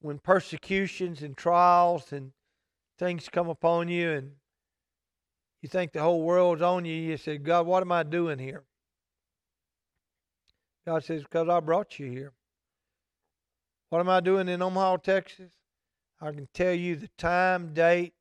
when 0.00 0.20
persecutions 0.20 1.22
and 1.22 1.36
trials 1.36 2.12
and 2.12 2.30
things 3.00 3.28
come 3.28 3.48
upon 3.48 3.88
you 3.88 4.12
and 4.12 4.30
you 5.62 5.68
think 5.68 5.92
the 5.92 6.02
whole 6.02 6.22
world's 6.22 6.60
on 6.60 6.84
you. 6.84 6.94
You 6.94 7.16
say, 7.16 7.38
God, 7.38 7.66
what 7.66 7.82
am 7.82 7.92
I 7.92 8.02
doing 8.02 8.38
here? 8.38 8.64
God 10.84 11.04
says, 11.04 11.22
Because 11.22 11.48
I 11.48 11.60
brought 11.60 11.98
you 12.00 12.10
here. 12.10 12.32
What 13.88 14.00
am 14.00 14.08
I 14.08 14.20
doing 14.20 14.48
in 14.48 14.60
Omaha, 14.60 14.96
Texas? 14.98 15.52
I 16.20 16.32
can 16.32 16.48
tell 16.52 16.72
you 16.72 16.96
the 16.96 17.08
time, 17.16 17.72
date, 17.74 18.14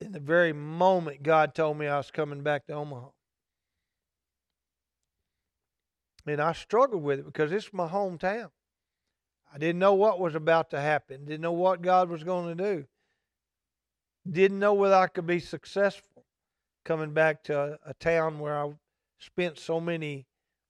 in 0.00 0.12
the 0.12 0.20
very 0.20 0.52
moment 0.52 1.22
God 1.22 1.54
told 1.54 1.78
me 1.78 1.86
I 1.86 1.96
was 1.96 2.10
coming 2.10 2.42
back 2.42 2.66
to 2.66 2.74
Omaha. 2.74 3.08
And 6.26 6.40
I 6.40 6.52
struggled 6.52 7.02
with 7.02 7.20
it 7.20 7.26
because 7.26 7.52
it's 7.52 7.72
my 7.72 7.88
hometown. 7.88 8.50
I 9.52 9.58
didn't 9.58 9.78
know 9.78 9.94
what 9.94 10.20
was 10.20 10.34
about 10.34 10.70
to 10.70 10.80
happen, 10.80 11.24
didn't 11.24 11.40
know 11.40 11.52
what 11.52 11.82
God 11.82 12.08
was 12.08 12.24
going 12.24 12.56
to 12.56 12.62
do. 12.62 12.86
Didn't 14.30 14.58
know 14.58 14.74
whether 14.74 14.94
I 14.94 15.06
could 15.06 15.26
be 15.26 15.40
successful 15.40 16.24
coming 16.84 17.12
back 17.12 17.42
to 17.44 17.58
a, 17.58 17.90
a 17.90 17.94
town 17.94 18.38
where 18.38 18.58
I 18.58 18.72
spent 19.18 19.58
so 19.58 19.80
many 19.80 20.26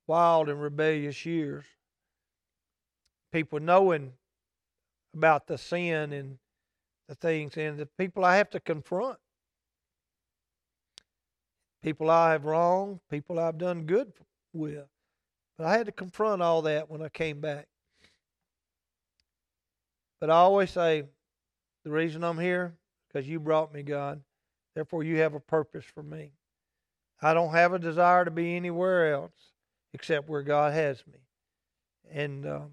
wild 0.06 0.48
and 0.48 0.60
rebellious 0.60 1.24
years. 1.24 1.64
People 3.32 3.60
knowing 3.60 4.12
about 5.14 5.46
the 5.46 5.58
sin 5.58 6.12
and 6.12 6.38
the 7.08 7.14
things 7.14 7.56
and 7.56 7.78
the 7.78 7.86
people 7.98 8.24
I 8.24 8.36
have 8.36 8.50
to 8.50 8.60
confront. 8.60 9.18
People 11.82 12.10
I 12.10 12.32
have 12.32 12.44
wronged, 12.44 13.00
people 13.10 13.38
I've 13.38 13.58
done 13.58 13.84
good 13.84 14.12
with. 14.52 14.86
But 15.58 15.66
I 15.66 15.76
had 15.76 15.86
to 15.86 15.92
confront 15.92 16.42
all 16.42 16.62
that 16.62 16.90
when 16.90 17.02
I 17.02 17.08
came 17.08 17.40
back. 17.40 17.68
But 20.20 20.30
I 20.30 20.34
always 20.34 20.70
say 20.70 21.04
the 21.84 21.90
reason 21.90 22.24
I'm 22.24 22.38
here 22.38 22.74
because 23.14 23.28
you 23.28 23.38
brought 23.38 23.72
me, 23.72 23.82
God. 23.82 24.20
Therefore, 24.74 25.04
you 25.04 25.18
have 25.18 25.34
a 25.34 25.40
purpose 25.40 25.84
for 25.84 26.02
me. 26.02 26.32
I 27.22 27.32
don't 27.32 27.52
have 27.52 27.72
a 27.72 27.78
desire 27.78 28.24
to 28.24 28.30
be 28.30 28.56
anywhere 28.56 29.14
else 29.14 29.32
except 29.92 30.28
where 30.28 30.42
God 30.42 30.74
has 30.74 31.02
me. 31.06 31.20
And, 32.10 32.44
um, 32.44 32.72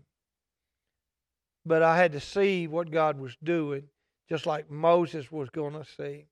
but 1.63 1.83
I 1.83 1.95
had 1.95 2.13
to 2.13 2.19
see 2.19 2.67
what 2.67 2.89
God 2.89 3.19
was 3.19 3.37
doing, 3.43 3.83
just 4.27 4.47
like 4.47 4.71
Moses 4.71 5.31
was 5.31 5.49
going 5.51 5.73
to 5.73 5.85
see. 5.85 6.25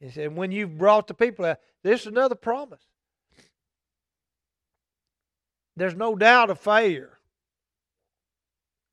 He 0.00 0.10
said, 0.10 0.36
when 0.36 0.52
you've 0.52 0.76
brought 0.76 1.06
the 1.06 1.14
people 1.14 1.46
out, 1.46 1.58
this 1.82 2.02
is 2.02 2.06
another 2.08 2.34
promise. 2.34 2.84
There's 5.76 5.96
no 5.96 6.14
doubt 6.14 6.50
of 6.50 6.60
failure. 6.60 7.18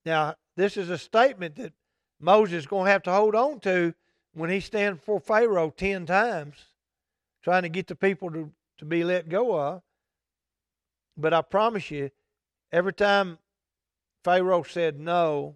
Now, 0.05 0.35
this 0.55 0.77
is 0.77 0.89
a 0.89 0.97
statement 0.97 1.57
that 1.57 1.73
Moses 2.21 2.59
is 2.59 2.65
going 2.65 2.85
to 2.85 2.91
have 2.91 3.03
to 3.03 3.11
hold 3.11 3.35
on 3.35 3.59
to 3.61 3.93
when 4.37 4.51
he 4.51 4.59
stands 4.59 4.99
before 4.99 5.19
Pharaoh 5.19 5.73
10 5.75 6.05
times 6.05 6.57
trying 7.43 7.63
to 7.63 7.69
get 7.69 7.87
the 7.87 7.95
people 7.95 8.29
to, 8.29 8.51
to 8.77 8.85
be 8.85 9.03
let 9.03 9.27
go 9.29 9.59
of. 9.59 9.81
But 11.17 11.33
I 11.33 11.41
promise 11.41 11.89
you, 11.89 12.11
every 12.71 12.93
time 12.93 13.39
Pharaoh 14.23 14.61
said 14.61 14.99
no, 14.99 15.55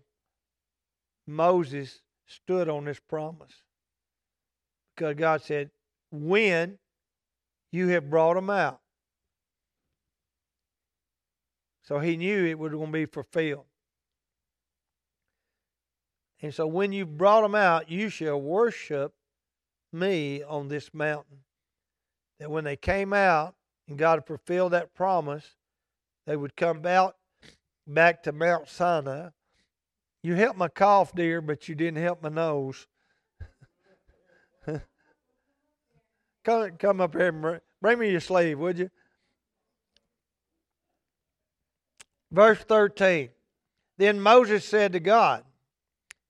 Moses 1.27 2.01
stood 2.25 2.69
on 2.69 2.85
this 2.85 2.99
promise. 2.99 3.53
Because 4.95 5.13
God 5.13 5.43
said, 5.43 5.69
when 6.11 6.79
you 7.71 7.89
have 7.89 8.09
brought 8.09 8.33
them 8.33 8.49
out. 8.49 8.79
So 11.83 11.99
he 11.99 12.17
knew 12.17 12.45
it 12.45 12.57
was 12.57 12.71
going 12.71 12.87
to 12.87 12.91
be 12.91 13.05
fulfilled. 13.05 13.65
And 16.41 16.53
so 16.53 16.65
when 16.65 16.91
you 16.91 17.05
brought 17.05 17.41
them 17.41 17.55
out, 17.55 17.89
you 17.91 18.09
shall 18.09 18.41
worship 18.41 19.13
me 19.93 20.41
on 20.43 20.67
this 20.67 20.93
mountain. 20.93 21.37
That 22.39 22.49
when 22.49 22.63
they 22.63 22.75
came 22.75 23.13
out 23.13 23.55
and 23.87 23.97
God 23.97 24.25
fulfilled 24.25 24.73
that 24.73 24.95
promise, 24.95 25.55
they 26.25 26.35
would 26.35 26.55
come 26.55 26.85
out 26.85 27.15
back 27.85 28.23
to 28.23 28.31
Mount 28.31 28.67
Sinai. 28.69 29.29
You 30.23 30.35
helped 30.35 30.57
my 30.57 30.67
cough, 30.67 31.13
dear, 31.13 31.41
but 31.41 31.67
you 31.67 31.75
didn't 31.75 32.01
help 32.01 32.23
my 32.23 32.29
nose. 32.29 32.87
come, 36.43 36.71
come 36.77 37.01
up 37.01 37.13
here 37.13 37.27
and 37.27 37.61
bring 37.81 37.99
me 37.99 38.11
your 38.11 38.19
sleeve, 38.19 38.57
would 38.59 38.79
you? 38.79 38.89
Verse 42.31 42.59
13. 42.59 43.29
Then 43.97 44.19
Moses 44.19 44.65
said 44.65 44.93
to 44.93 44.99
God, 44.99 45.43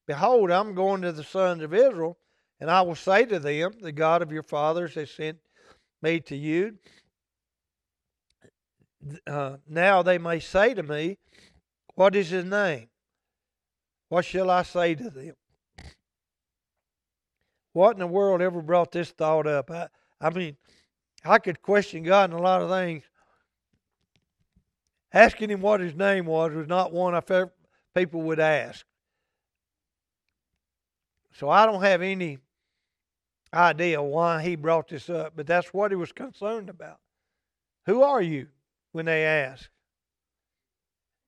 Behold, 0.08 0.52
I'm 0.52 0.74
going 0.74 1.02
to 1.02 1.12
the 1.12 1.24
sons 1.24 1.62
of 1.62 1.74
Israel, 1.74 2.18
and 2.60 2.70
I 2.70 2.82
will 2.82 2.96
say 2.96 3.26
to 3.26 3.40
them, 3.40 3.74
The 3.82 3.92
God 3.92 4.22
of 4.22 4.32
your 4.32 4.44
fathers 4.44 4.96
has 4.96 5.12
sent 5.12 5.38
me 6.02 6.20
to 6.22 6.36
you. 6.36 6.78
Uh, 9.26 9.58
now 9.68 10.04
they 10.04 10.18
may 10.18 10.40
say 10.40 10.74
to 10.74 10.84
me, 10.84 11.18
What 11.96 12.16
is 12.16 12.30
his 12.30 12.46
name? 12.46 12.90
What 14.10 14.26
shall 14.26 14.50
I 14.50 14.64
say 14.64 14.96
to 14.96 15.10
them? 15.10 15.36
What 17.74 17.94
in 17.94 18.00
the 18.00 18.08
world 18.08 18.42
ever 18.42 18.62
brought 18.62 18.92
this 18.92 19.12
thought 19.12 19.48
up? 19.48 19.72
I, 19.72 19.88
I 20.20 20.30
mean, 20.30 20.58
I 21.24 21.38
could 21.38 21.62
question 21.62 22.04
God 22.04 22.32
in 22.32 22.36
a 22.36 22.42
lot 22.42 22.62
of 22.62 22.70
things. 22.70 23.04
Asking 25.14 25.50
him 25.50 25.62
what 25.62 25.80
his 25.80 25.96
name 25.96 26.26
was 26.26 26.54
was 26.54 26.68
not 26.68 26.94
one 26.94 27.16
I 27.16 27.22
felt 27.22 27.52
people 27.96 28.22
would 28.24 28.40
ask. 28.40 28.86
So 31.34 31.50
I 31.50 31.66
don't 31.66 31.82
have 31.82 32.02
any 32.02 32.40
idea 33.54 34.02
why 34.02 34.42
he 34.42 34.56
brought 34.56 34.90
this 34.90 35.10
up, 35.10 35.34
but 35.36 35.48
that's 35.48 35.74
what 35.74 35.92
he 35.92 35.96
was 35.96 36.12
concerned 36.12 36.70
about. 36.70 37.00
Who 37.86 38.04
are 38.04 38.22
you? 38.22 38.48
When 38.92 39.06
they 39.06 39.24
ask. 39.24 39.70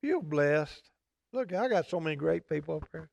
Feel 0.02 0.22
blessed. 0.22 0.90
Look, 1.32 1.54
I 1.54 1.70
got 1.70 1.90
so 1.90 2.00
many 2.00 2.16
great 2.16 2.48
people 2.48 2.76
up 2.76 2.88
here. 2.92 3.10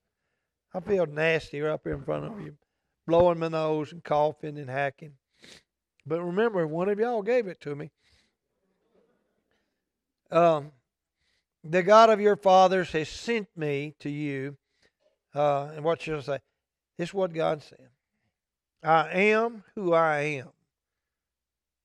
I 0.74 0.80
feel 0.80 1.06
nasty 1.06 1.62
up 1.62 1.82
here 1.84 1.94
in 1.94 2.02
front 2.02 2.24
of 2.24 2.40
you, 2.40 2.56
blowing 3.06 3.38
my 3.38 3.48
nose 3.48 3.92
and 3.92 4.02
coughing 4.02 4.58
and 4.58 4.68
hacking. 4.68 5.12
But 6.06 6.22
remember, 6.22 6.66
one 6.66 6.88
of 6.88 6.98
y'all 6.98 7.22
gave 7.22 7.46
it 7.46 7.60
to 7.62 7.74
me. 7.74 7.90
Um, 10.30 10.72
the 11.64 11.82
God 11.82 12.10
of 12.10 12.20
your 12.20 12.36
fathers 12.36 12.90
has 12.92 13.08
sent 13.08 13.48
me 13.56 13.94
to 14.00 14.10
you. 14.10 14.56
Uh, 15.34 15.70
and 15.74 15.84
what 15.84 16.02
should 16.02 16.18
I 16.18 16.22
say? 16.22 16.38
This 17.00 17.08
is 17.08 17.14
what 17.14 17.32
God 17.32 17.62
said 17.62 17.88
I 18.82 19.08
am 19.08 19.64
who 19.74 19.94
I 19.94 20.18
am. 20.18 20.50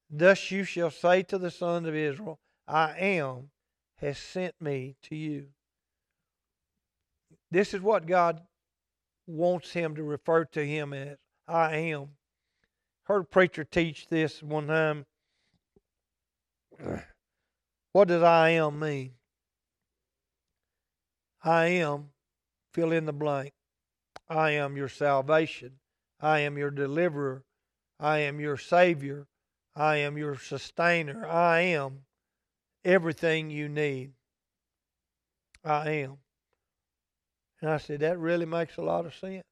Thus 0.10 0.52
you 0.52 0.66
shall 0.66 0.92
say 0.92 1.24
to 1.24 1.38
the 1.38 1.50
sons 1.50 1.88
of 1.88 1.96
Israel, 1.96 2.38
I 2.68 2.98
am 3.00 3.50
has 4.00 4.18
sent 4.18 4.56
me 4.60 4.98
to 5.04 5.16
you. 5.16 5.46
This 7.50 7.74
is 7.74 7.80
what 7.80 8.08
God 8.08 8.42
wants 9.26 9.72
him 9.72 9.96
to 9.96 10.04
refer 10.04 10.44
to 10.44 10.68
him 10.68 10.92
as 10.92 11.16
I 11.48 11.78
am. 11.78 12.10
Heard 13.04 13.22
a 13.22 13.24
preacher 13.24 13.64
teach 13.64 14.10
this 14.10 14.44
one 14.44 14.68
time. 14.68 15.06
What 17.94 18.10
does 18.10 18.22
I 18.22 18.50
am 18.50 18.80
mean? 18.80 19.12
I 21.42 21.68
am, 21.68 22.10
fill 22.74 22.92
in 22.92 23.06
the 23.06 23.14
blank. 23.14 23.55
I 24.28 24.52
am 24.52 24.76
your 24.76 24.90
salvation. 24.90 25.74
I 26.20 26.40
am 26.40 26.58
your 26.58 26.72
deliverer. 26.72 27.44
I 28.00 28.20
am 28.20 28.40
your 28.40 28.58
Savior. 28.58 29.28
I 29.76 29.98
am 29.98 30.18
your 30.18 30.38
sustainer. 30.38 31.26
I 31.28 31.62
am 31.62 32.06
everything 32.84 33.50
you 33.50 33.70
need. 33.70 34.14
I 35.64 35.90
am. 35.92 36.18
And 37.62 37.72
I 37.72 37.78
said, 37.78 38.02
that 38.02 38.20
really 38.20 38.46
makes 38.46 38.78
a 38.78 38.82
lot 38.82 39.06
of 39.06 39.16
sense. 39.16 39.44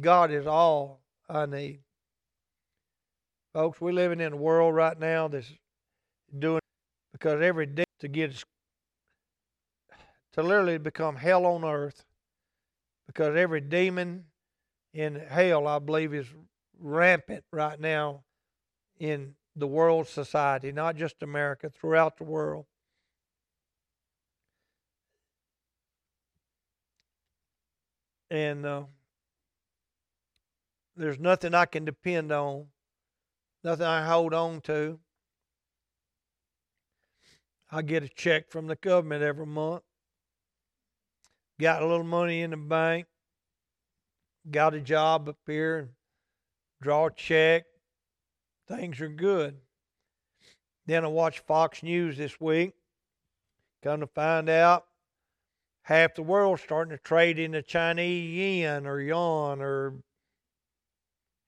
God 0.00 0.30
is 0.30 0.46
all 0.46 1.00
I 1.28 1.46
need. 1.46 1.80
Folks, 3.54 3.80
we're 3.80 3.92
living 3.92 4.20
in 4.20 4.34
a 4.34 4.36
world 4.36 4.74
right 4.74 4.98
now 4.98 5.28
that's 5.28 5.50
doing 6.38 6.60
because 7.12 7.40
every 7.40 7.66
day 7.66 7.84
to 8.00 8.08
get 8.08 8.44
to 10.32 10.42
literally 10.42 10.78
become 10.78 11.16
hell 11.16 11.46
on 11.46 11.64
earth 11.64 12.04
because 13.08 13.34
every 13.36 13.62
demon 13.62 14.24
in 14.94 15.16
hell, 15.16 15.66
I 15.66 15.80
believe, 15.80 16.14
is 16.14 16.26
rampant 16.78 17.42
right 17.50 17.80
now 17.80 18.22
in 19.00 19.34
the 19.56 19.66
world 19.66 20.06
society, 20.06 20.70
not 20.70 20.94
just 20.94 21.22
America, 21.22 21.70
throughout 21.70 22.18
the 22.18 22.24
world. 22.24 22.66
And 28.30 28.66
uh, 28.66 28.84
there's 30.94 31.18
nothing 31.18 31.54
I 31.54 31.64
can 31.64 31.86
depend 31.86 32.30
on, 32.30 32.66
nothing 33.64 33.86
I 33.86 34.04
hold 34.04 34.34
on 34.34 34.60
to. 34.62 35.00
I 37.70 37.80
get 37.82 38.02
a 38.02 38.08
check 38.08 38.50
from 38.50 38.66
the 38.66 38.76
government 38.76 39.22
every 39.22 39.46
month 39.46 39.82
got 41.60 41.82
a 41.82 41.86
little 41.86 42.04
money 42.04 42.42
in 42.42 42.50
the 42.50 42.56
bank, 42.56 43.06
got 44.50 44.74
a 44.74 44.80
job 44.80 45.28
up 45.28 45.38
here, 45.46 45.90
draw 46.80 47.06
a 47.06 47.12
check. 47.12 47.64
Things 48.68 49.00
are 49.00 49.08
good. 49.08 49.56
Then 50.86 51.04
I 51.04 51.08
watched 51.08 51.46
Fox 51.46 51.82
News 51.82 52.16
this 52.16 52.40
week. 52.40 52.72
Come 53.82 54.00
to 54.00 54.06
find 54.06 54.48
out, 54.48 54.86
half 55.82 56.14
the 56.14 56.22
world's 56.22 56.62
starting 56.62 56.96
to 56.96 57.02
trade 57.02 57.38
in 57.38 57.52
the 57.52 57.62
Chinese 57.62 58.34
yen 58.34 58.86
or 58.86 59.00
yuan 59.00 59.60
or 59.60 59.94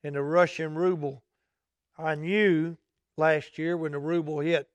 in 0.03 0.15
the 0.15 0.23
Russian 0.23 0.75
ruble. 0.75 1.23
I 1.99 2.15
knew 2.15 2.77
last 3.17 3.59
year 3.59 3.77
when 3.77 3.93
the 3.93 3.99
ruble 3.99 4.41
hit 4.41 4.69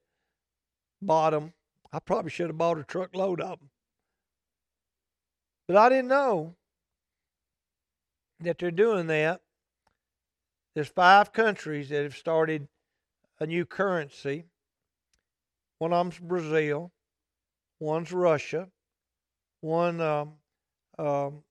bottom, 1.02 1.54
I 1.92 2.00
probably 2.00 2.32
should 2.32 2.48
have 2.48 2.58
bought 2.58 2.78
a 2.78 2.84
truckload 2.84 3.42
of 3.42 3.60
them. 3.60 3.70
But 5.68 5.78
I 5.78 5.90
didn't 5.90 6.10
know 6.10 6.56
that 8.42 8.60
they're 8.60 8.72
doing 8.72 9.08
that. 9.08 9.42
There's 10.76 10.88
five 10.88 11.32
countries 11.34 11.90
that 11.90 12.04
have 12.04 12.16
started 12.16 12.68
a 13.40 13.48
new 13.48 13.66
currency. 13.66 14.46
One 15.80 15.94
of 15.94 16.06
them's 16.06 16.20
Brazil, 16.20 16.92
one's 17.80 18.12
Russia, 18.12 18.70
one 19.62 20.00
um, 20.02 20.34
um, 21.00 21.44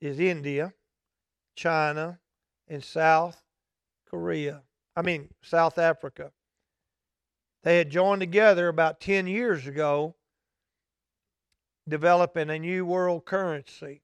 is 0.00 0.20
India, 0.20 0.72
China, 1.56 2.18
and 2.68 2.82
South 2.82 3.40
Korea. 4.10 4.62
I 4.94 5.02
mean, 5.02 5.28
South 5.42 5.78
Africa. 5.78 6.32
They 7.62 7.78
had 7.78 7.90
joined 7.90 8.20
together 8.20 8.68
about 8.68 9.00
10 9.00 9.26
years 9.26 9.66
ago 9.66 10.16
developing 11.88 12.50
a 12.50 12.58
new 12.58 12.84
world 12.84 13.24
currency. 13.24 14.02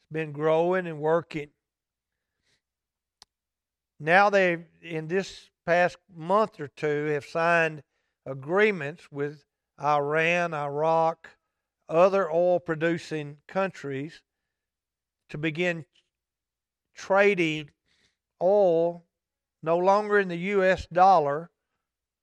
It's 0.00 0.12
been 0.12 0.32
growing 0.32 0.86
and 0.86 1.00
working. 1.00 1.48
Now 3.98 4.28
they, 4.28 4.66
in 4.82 5.08
this 5.08 5.50
past 5.64 5.96
month 6.14 6.60
or 6.60 6.68
two, 6.68 7.06
have 7.06 7.24
signed 7.24 7.82
agreements 8.26 9.10
with 9.10 9.44
Iran, 9.80 10.52
Iraq, 10.52 11.30
other 11.88 12.30
oil 12.30 12.60
producing 12.60 13.38
countries 13.46 14.20
to 15.28 15.38
begin 15.38 15.84
trading 16.94 17.70
oil 18.42 19.04
no 19.62 19.78
longer 19.78 20.18
in 20.18 20.28
the 20.28 20.36
US 20.36 20.86
dollar, 20.86 21.50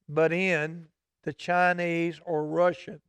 but 0.08 0.32
in 0.32 0.88
the 1.24 1.34
Chinese 1.34 2.19
or 2.26 2.45
Russian 2.45 3.02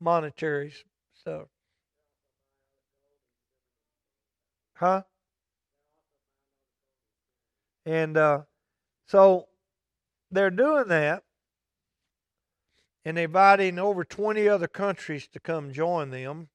monetary 0.00 0.72
stuff. 1.14 1.48
Huh? 4.74 5.02
And 7.86 8.16
uh, 8.16 8.42
so 9.06 9.48
they're 10.30 10.50
doing 10.50 10.88
that. 10.88 11.24
and 13.04 13.18
inviting 13.18 13.78
over 13.78 14.04
20 14.04 14.48
other 14.48 14.68
countries 14.68 15.26
to 15.28 15.40
come 15.40 15.72
join 15.72 16.10
them. 16.10 16.48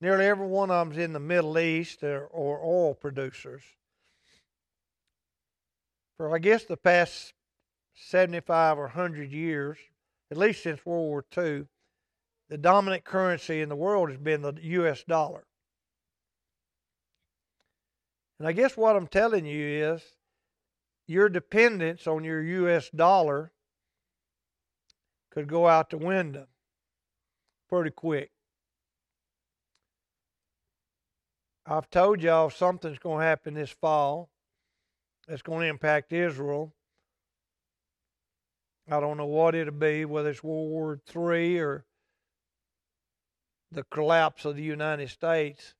Nearly 0.00 0.26
every 0.26 0.46
one 0.46 0.70
of 0.70 0.88
them's 0.88 0.98
in 0.98 1.12
the 1.12 1.20
Middle 1.20 1.58
East 1.58 2.02
or, 2.02 2.26
or 2.26 2.60
oil 2.64 2.94
producers. 2.94 3.62
For 6.16 6.34
I 6.34 6.38
guess 6.38 6.64
the 6.64 6.76
past 6.76 7.34
75 7.94 8.78
or 8.78 8.82
100 8.84 9.30
years, 9.30 9.78
at 10.30 10.36
least 10.36 10.62
since 10.62 10.84
World 10.86 11.08
War 11.08 11.24
II, 11.36 11.66
the 12.48 12.58
dominant 12.58 13.04
currency 13.04 13.60
in 13.60 13.68
the 13.68 13.76
world 13.76 14.10
has 14.10 14.18
been 14.18 14.42
the 14.42 14.54
U.S. 14.60 15.02
dollar. 15.04 15.46
And 18.38 18.48
I 18.48 18.52
guess 18.52 18.76
what 18.76 18.96
I'm 18.96 19.06
telling 19.06 19.46
you 19.46 19.66
is 19.92 20.02
your 21.06 21.28
dependence 21.28 22.06
on 22.06 22.24
your 22.24 22.42
U.S. 22.42 22.90
dollar 22.90 23.52
could 25.30 25.48
go 25.48 25.66
out 25.66 25.90
the 25.90 25.98
window 25.98 26.46
pretty 27.68 27.90
quick. 27.90 28.30
I've 31.66 31.88
told 31.88 32.22
y'all 32.22 32.50
something's 32.50 32.98
going 32.98 33.20
to 33.20 33.26
happen 33.26 33.54
this 33.54 33.70
fall 33.70 34.28
that's 35.26 35.42
going 35.42 35.62
to 35.62 35.68
impact 35.68 36.12
Israel. 36.12 36.74
I 38.90 39.00
don't 39.00 39.16
know 39.16 39.26
what 39.26 39.54
it'll 39.54 39.72
be, 39.72 40.04
whether 40.04 40.28
it's 40.28 40.44
World 40.44 40.70
War 40.70 41.00
III 41.16 41.58
or 41.60 41.84
the 43.74 43.84
collapse 43.84 44.44
of 44.44 44.56
the 44.56 44.62
United 44.62 45.10
States. 45.10 45.74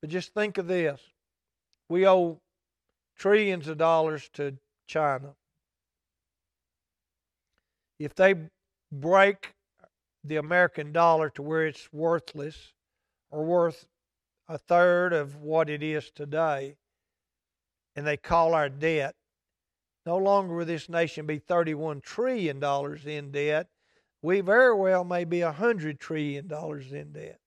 But 0.00 0.10
just 0.10 0.34
think 0.34 0.58
of 0.58 0.66
this 0.66 1.00
we 1.88 2.06
owe 2.06 2.40
trillions 3.16 3.68
of 3.68 3.78
dollars 3.78 4.28
to 4.34 4.56
China. 4.86 5.34
If 7.98 8.14
they 8.14 8.34
break 8.92 9.54
the 10.24 10.36
American 10.36 10.92
dollar 10.92 11.30
to 11.30 11.42
where 11.42 11.66
it's 11.66 11.92
worthless 11.92 12.72
or 13.30 13.44
worth 13.44 13.86
a 14.48 14.58
third 14.58 15.12
of 15.12 15.36
what 15.36 15.70
it 15.70 15.82
is 15.82 16.10
today, 16.10 16.76
and 17.94 18.06
they 18.06 18.16
call 18.16 18.54
our 18.54 18.68
debt, 18.68 19.14
no 20.04 20.18
longer 20.18 20.54
will 20.54 20.64
this 20.64 20.88
nation 20.88 21.26
be 21.26 21.40
$31 21.40 22.02
trillion 22.02 22.62
in 23.06 23.30
debt. 23.32 23.68
We 24.22 24.40
very 24.40 24.74
well 24.74 25.04
may 25.04 25.24
be 25.24 25.42
a 25.42 25.52
$100 25.52 25.98
trillion 25.98 26.50
in 26.50 27.12
debt. 27.12 27.38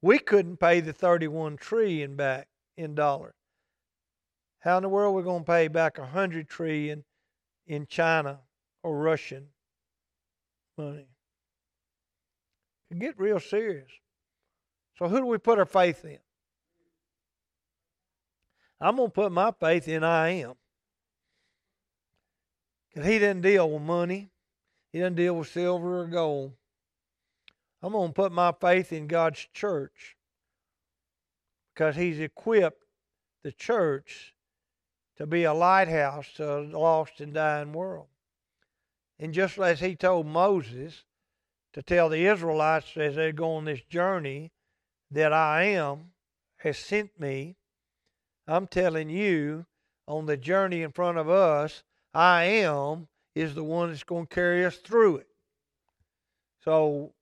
We 0.00 0.18
couldn't 0.18 0.58
pay 0.58 0.80
the 0.80 0.92
31 0.92 1.56
trillion 1.58 2.16
back 2.16 2.48
in 2.76 2.94
dollars. 2.94 3.34
How 4.60 4.76
in 4.76 4.82
the 4.82 4.88
world 4.88 5.14
are 5.14 5.16
we 5.16 5.22
going 5.22 5.42
to 5.42 5.50
pay 5.50 5.68
back 5.68 5.98
a 5.98 6.02
100 6.02 6.48
trillion 6.48 7.04
in 7.66 7.86
China 7.86 8.40
or 8.82 8.96
Russian 8.96 9.48
money? 10.78 11.06
Get 12.98 13.18
real 13.18 13.40
serious. 13.40 13.90
So 14.98 15.08
who 15.08 15.18
do 15.18 15.26
we 15.26 15.38
put 15.38 15.58
our 15.58 15.64
faith 15.64 16.04
in? 16.04 16.18
I'm 18.80 18.96
going 18.96 19.08
to 19.08 19.12
put 19.12 19.32
my 19.32 19.52
faith 19.58 19.88
in 19.88 20.04
I 20.04 20.28
am. 20.30 20.54
Because 22.88 23.08
he 23.08 23.18
didn't 23.18 23.42
deal 23.42 23.70
with 23.70 23.82
money. 23.82 24.31
He 24.92 24.98
doesn't 24.98 25.14
deal 25.14 25.36
with 25.36 25.48
silver 25.48 26.00
or 26.00 26.06
gold. 26.06 26.52
I'm 27.82 27.92
going 27.92 28.10
to 28.10 28.14
put 28.14 28.30
my 28.30 28.52
faith 28.52 28.92
in 28.92 29.06
God's 29.06 29.46
church 29.52 30.16
because 31.74 31.96
He's 31.96 32.20
equipped 32.20 32.84
the 33.42 33.52
church 33.52 34.34
to 35.16 35.26
be 35.26 35.44
a 35.44 35.54
lighthouse 35.54 36.32
to 36.34 36.58
a 36.58 36.60
lost 36.60 37.20
and 37.20 37.34
dying 37.34 37.72
world. 37.72 38.06
And 39.18 39.32
just 39.32 39.58
as 39.58 39.80
He 39.80 39.96
told 39.96 40.26
Moses 40.26 41.04
to 41.72 41.82
tell 41.82 42.08
the 42.08 42.26
Israelites 42.26 42.96
as 42.96 43.16
they 43.16 43.32
go 43.32 43.54
on 43.54 43.64
this 43.64 43.82
journey 43.82 44.52
that 45.10 45.32
I 45.32 45.64
am 45.64 46.12
has 46.58 46.78
sent 46.78 47.18
me, 47.18 47.56
I'm 48.46 48.66
telling 48.66 49.08
you 49.08 49.66
on 50.06 50.26
the 50.26 50.36
journey 50.36 50.82
in 50.82 50.92
front 50.92 51.18
of 51.18 51.28
us, 51.28 51.82
I 52.12 52.44
am 52.44 53.08
is 53.34 53.54
the 53.54 53.64
one 53.64 53.88
that's 53.88 54.04
going 54.04 54.26
to 54.26 54.34
carry 54.34 54.64
us 54.64 54.76
through 54.76 55.16
it. 55.16 55.26
So 56.64 57.12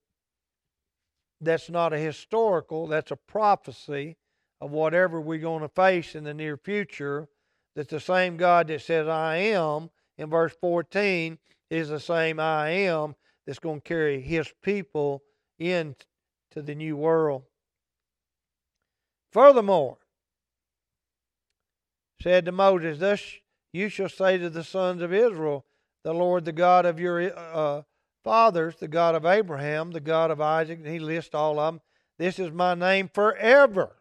that's 1.39 1.69
not 1.69 1.93
a 1.93 1.97
historical, 1.97 2.87
that's 2.87 3.11
a 3.11 3.15
prophecy 3.15 4.17
of 4.59 4.71
whatever 4.71 5.19
we're 5.19 5.39
going 5.39 5.61
to 5.61 5.69
face 5.69 6.15
in 6.15 6.23
the 6.23 6.33
near 6.33 6.57
future. 6.57 7.27
That 7.75 7.87
the 7.87 8.01
same 8.01 8.35
God 8.35 8.67
that 8.67 8.81
says, 8.81 9.07
I 9.07 9.37
am, 9.37 9.89
in 10.17 10.29
verse 10.29 10.53
14, 10.59 11.37
is 11.69 11.87
the 11.87 12.01
same 12.01 12.39
I 12.39 12.69
am 12.69 13.15
that's 13.47 13.59
going 13.59 13.79
to 13.79 13.87
carry 13.87 14.19
his 14.19 14.53
people 14.61 15.23
into 15.57 15.95
the 16.53 16.75
new 16.75 16.97
world. 16.97 17.43
Furthermore, 19.31 19.97
said 22.21 22.45
to 22.45 22.51
Moses, 22.51 22.99
Thus 22.99 23.23
you 23.71 23.87
shall 23.87 24.09
say 24.09 24.37
to 24.37 24.49
the 24.49 24.65
sons 24.65 25.01
of 25.01 25.13
Israel, 25.13 25.65
The 26.03 26.13
Lord, 26.13 26.45
the 26.45 26.51
God 26.51 26.85
of 26.85 26.99
your 26.99 27.37
uh, 27.37 27.83
fathers, 28.23 28.75
the 28.79 28.87
God 28.87 29.15
of 29.15 29.25
Abraham, 29.25 29.91
the 29.91 29.99
God 29.99 30.31
of 30.31 30.41
Isaac, 30.41 30.79
and 30.79 30.87
he 30.87 30.99
lists 30.99 31.35
all 31.35 31.59
of 31.59 31.73
them. 31.73 31.81
This 32.17 32.39
is 32.39 32.51
my 32.51 32.75
name 32.75 33.09
forever. 33.13 33.95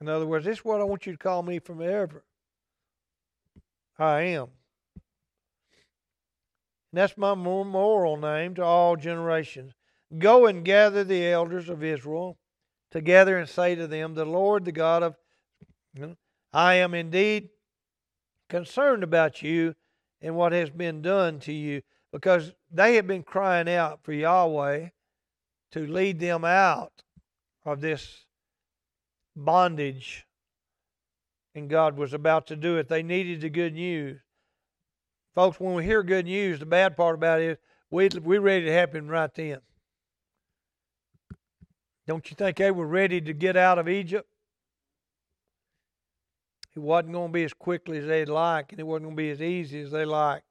In 0.00 0.08
other 0.08 0.26
words, 0.26 0.44
this 0.44 0.58
is 0.58 0.64
what 0.64 0.80
I 0.80 0.84
want 0.84 1.06
you 1.06 1.12
to 1.12 1.18
call 1.18 1.42
me 1.42 1.58
forever. 1.58 2.24
I 3.98 4.22
am. 4.22 4.48
And 6.92 7.00
that's 7.00 7.18
my 7.18 7.34
memorial 7.34 8.16
name 8.16 8.54
to 8.54 8.64
all 8.64 8.96
generations. 8.96 9.72
Go 10.16 10.46
and 10.46 10.64
gather 10.64 11.04
the 11.04 11.26
elders 11.26 11.68
of 11.68 11.82
Israel 11.82 12.38
together 12.90 13.36
and 13.36 13.48
say 13.48 13.74
to 13.74 13.86
them, 13.86 14.14
The 14.14 14.24
Lord, 14.24 14.64
the 14.64 14.72
God 14.72 15.02
of 15.02 15.16
I 16.52 16.74
am 16.74 16.94
indeed 16.94 17.50
concerned 18.48 19.02
about 19.02 19.42
you 19.42 19.74
and 20.20 20.34
what 20.34 20.52
has 20.52 20.70
been 20.70 21.02
done 21.02 21.38
to 21.40 21.52
you 21.52 21.82
because 22.12 22.52
they 22.70 22.96
have 22.96 23.06
been 23.06 23.22
crying 23.22 23.68
out 23.68 24.00
for 24.02 24.12
Yahweh 24.12 24.88
to 25.72 25.86
lead 25.86 26.18
them 26.18 26.44
out 26.44 27.02
of 27.64 27.80
this 27.80 28.24
bondage. 29.36 30.26
And 31.54 31.68
God 31.68 31.96
was 31.96 32.12
about 32.12 32.46
to 32.48 32.56
do 32.56 32.76
it. 32.76 32.88
They 32.88 33.02
needed 33.02 33.40
the 33.40 33.50
good 33.50 33.74
news. 33.74 34.20
Folks, 35.34 35.60
when 35.60 35.74
we 35.74 35.84
hear 35.84 36.02
good 36.02 36.26
news, 36.26 36.58
the 36.58 36.66
bad 36.66 36.96
part 36.96 37.14
about 37.14 37.40
it 37.40 37.50
is 37.50 37.58
we, 37.90 38.08
we're 38.20 38.40
ready 38.40 38.66
to 38.66 38.72
happen 38.72 39.08
right 39.08 39.32
then. 39.34 39.60
Don't 42.06 42.28
you 42.30 42.34
think 42.36 42.56
they 42.56 42.70
were 42.70 42.86
ready 42.86 43.20
to 43.20 43.32
get 43.32 43.56
out 43.56 43.78
of 43.78 43.88
Egypt? 43.88 44.28
It 46.78 46.82
wasn't 46.82 47.14
going 47.14 47.30
to 47.30 47.32
be 47.32 47.42
as 47.42 47.52
quickly 47.52 47.98
as 47.98 48.06
they'd 48.06 48.28
like, 48.28 48.70
and 48.70 48.78
it 48.78 48.86
wasn't 48.86 49.06
going 49.06 49.16
to 49.16 49.20
be 49.20 49.30
as 49.30 49.42
easy 49.42 49.80
as 49.80 49.90
they 49.90 50.04
liked. 50.04 50.44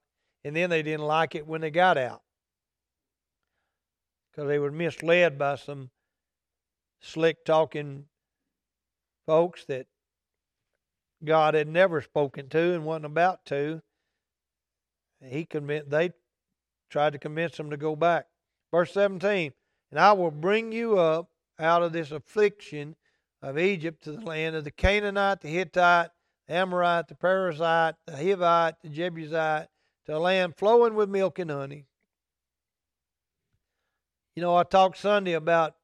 And 0.44 0.54
then 0.54 0.68
they 0.68 0.82
didn't 0.82 1.06
like 1.06 1.34
it 1.34 1.46
when 1.46 1.62
they 1.62 1.70
got 1.70 1.96
out 1.96 2.20
because 4.30 4.46
they 4.46 4.58
were 4.58 4.70
misled 4.70 5.38
by 5.38 5.56
some 5.56 5.88
slick 7.00 7.46
talking 7.46 8.04
folks 9.24 9.64
that 9.64 9.86
God 11.24 11.54
had 11.54 11.66
never 11.66 12.02
spoken 12.02 12.50
to 12.50 12.74
and 12.74 12.84
wasn't 12.84 13.06
about 13.06 13.46
to. 13.46 13.80
He 15.24 15.46
convinced 15.46 15.88
they 15.88 16.10
tried 16.90 17.14
to 17.14 17.18
convince 17.18 17.56
them 17.56 17.70
to 17.70 17.78
go 17.78 17.96
back. 17.96 18.26
Verse 18.70 18.92
17, 18.92 19.54
and 19.90 19.98
I 19.98 20.12
will 20.12 20.30
bring 20.30 20.72
you 20.72 20.98
up 20.98 21.30
out 21.58 21.82
of 21.82 21.94
this 21.94 22.10
affliction 22.10 22.96
of 23.40 23.58
Egypt 23.58 24.04
to 24.04 24.12
the 24.12 24.20
land 24.20 24.56
of 24.56 24.64
the 24.64 24.70
Canaanite, 24.70 25.40
the 25.40 25.48
Hittite, 25.48 26.10
Amorite, 26.48 27.08
the 27.08 27.14
Perizzite, 27.14 27.94
the 28.06 28.12
Hivite, 28.12 28.74
the 28.82 28.88
Jebusite, 28.88 29.68
to 30.06 30.16
a 30.16 30.18
land 30.18 30.56
flowing 30.56 30.94
with 30.94 31.08
milk 31.08 31.38
and 31.38 31.50
honey. 31.50 31.86
You 34.34 34.42
know, 34.42 34.56
I 34.56 34.62
talked 34.62 34.98
Sunday 34.98 35.32
about 35.32 35.74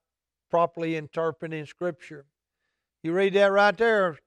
properly 0.50 0.96
interpreting 0.96 1.66
Scripture. 1.66 2.27
You 3.03 3.12
read 3.12 3.35
that 3.35 3.53
right 3.53 3.77
there. 3.77 4.18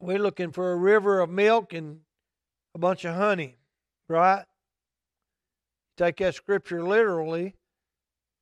We're 0.00 0.18
looking 0.18 0.52
for 0.52 0.72
a 0.72 0.76
river 0.76 1.20
of 1.20 1.30
milk 1.30 1.72
and 1.72 2.00
a 2.74 2.78
bunch 2.78 3.04
of 3.04 3.14
honey, 3.14 3.56
right? 4.08 4.44
Take 5.96 6.16
that 6.18 6.34
scripture 6.34 6.82
literally. 6.82 7.54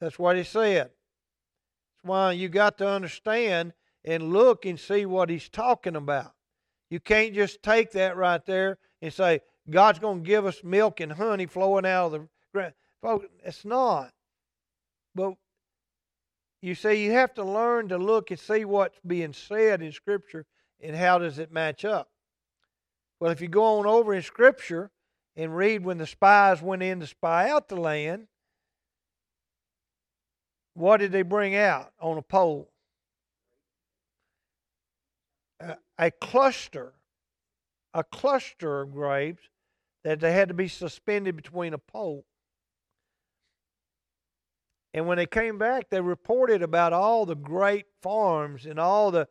That's 0.00 0.18
what 0.18 0.37
he 0.37 0.42
said. 0.42 0.87
That's 0.87 2.04
why 2.04 2.32
you 2.32 2.48
got 2.48 2.78
to 2.78 2.88
understand 2.88 3.74
and 4.04 4.32
look 4.32 4.66
and 4.66 4.78
see 4.78 5.06
what 5.06 5.30
he's 5.30 5.48
talking 5.48 5.96
about. 5.96 6.32
You 6.90 7.00
can't 7.00 7.34
just 7.34 7.62
take 7.62 7.92
that 7.92 8.16
right 8.16 8.44
there 8.44 8.78
and 9.00 9.12
say, 9.12 9.40
God's 9.70 9.98
going 9.98 10.22
to 10.22 10.26
give 10.26 10.44
us 10.44 10.62
milk 10.64 11.00
and 11.00 11.12
honey 11.12 11.46
flowing 11.46 11.86
out 11.86 12.06
of 12.06 12.12
the 12.12 12.28
ground. 12.52 12.74
Folks, 13.00 13.26
it's 13.44 13.64
not. 13.64 14.12
But 15.14 15.34
you 16.60 16.74
see, 16.74 17.04
you 17.04 17.12
have 17.12 17.34
to 17.34 17.44
learn 17.44 17.88
to 17.88 17.98
look 17.98 18.30
and 18.30 18.38
see 18.38 18.64
what's 18.64 18.98
being 19.06 19.32
said 19.32 19.82
in 19.82 19.92
Scripture 19.92 20.46
and 20.80 20.96
how 20.96 21.18
does 21.18 21.38
it 21.38 21.52
match 21.52 21.84
up. 21.84 22.08
Well, 23.20 23.30
if 23.30 23.40
you 23.40 23.48
go 23.48 23.78
on 23.78 23.86
over 23.86 24.14
in 24.14 24.22
Scripture 24.22 24.90
and 25.36 25.56
read 25.56 25.84
when 25.84 25.98
the 25.98 26.06
spies 26.06 26.60
went 26.60 26.82
in 26.82 27.00
to 27.00 27.06
spy 27.06 27.48
out 27.48 27.68
the 27.68 27.76
land, 27.76 28.26
what 30.74 30.98
did 30.98 31.12
they 31.12 31.22
bring 31.22 31.54
out 31.54 31.92
on 32.00 32.18
a 32.18 32.22
pole? 32.22 32.71
A, 36.02 36.10
cluster, 36.10 36.94
a 37.94 38.02
cluster 38.02 38.80
of 38.80 38.92
grapes 38.92 39.44
that 40.02 40.18
they 40.18 40.32
had 40.32 40.48
to 40.48 40.54
be 40.54 40.66
suspended 40.66 41.36
between 41.36 41.74
a 41.74 41.78
pole. 41.78 42.24
And 44.92 45.06
when 45.06 45.16
they 45.16 45.26
came 45.26 45.58
back, 45.58 45.90
they 45.90 46.00
reported 46.00 46.60
about 46.60 46.92
all 46.92 47.24
the 47.24 47.36
great 47.36 47.86
farms 48.00 48.66
and 48.66 48.80
all 48.80 49.12
the, 49.12 49.28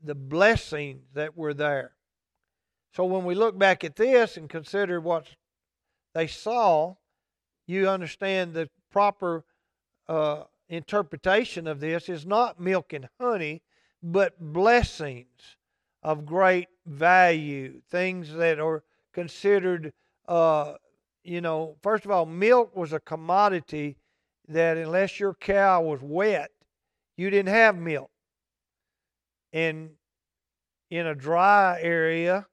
the 0.00 0.14
blessings 0.14 1.02
that 1.14 1.36
were 1.36 1.52
there. 1.52 1.96
So 2.94 3.04
when 3.04 3.24
we 3.24 3.34
look 3.34 3.58
back 3.58 3.82
at 3.82 3.96
this 3.96 4.36
and 4.36 4.48
consider 4.48 5.00
what 5.00 5.26
they 6.14 6.28
saw, 6.28 6.94
you 7.66 7.88
understand 7.88 8.54
the 8.54 8.70
proper 8.92 9.44
uh, 10.08 10.44
interpretation 10.68 11.66
of 11.66 11.80
this 11.80 12.08
is 12.08 12.24
not 12.24 12.60
milk 12.60 12.92
and 12.92 13.08
honey, 13.20 13.62
but 14.00 14.38
blessings 14.38 15.57
of 16.02 16.24
great 16.24 16.68
value, 16.86 17.80
things 17.90 18.32
that 18.34 18.60
are 18.60 18.82
considered, 19.12 19.92
uh, 20.26 20.74
you 21.24 21.40
know, 21.40 21.76
first 21.82 22.04
of 22.04 22.10
all, 22.10 22.26
milk 22.26 22.74
was 22.76 22.92
a 22.92 23.00
commodity 23.00 23.96
that 24.48 24.76
unless 24.76 25.20
your 25.20 25.34
cow 25.34 25.82
was 25.82 26.00
wet, 26.02 26.50
you 27.16 27.30
didn't 27.30 27.52
have 27.52 27.76
milk. 27.76 28.10
And 29.52 29.90
in 30.90 31.06
a 31.06 31.14
dry 31.14 31.78
area, 31.82 32.46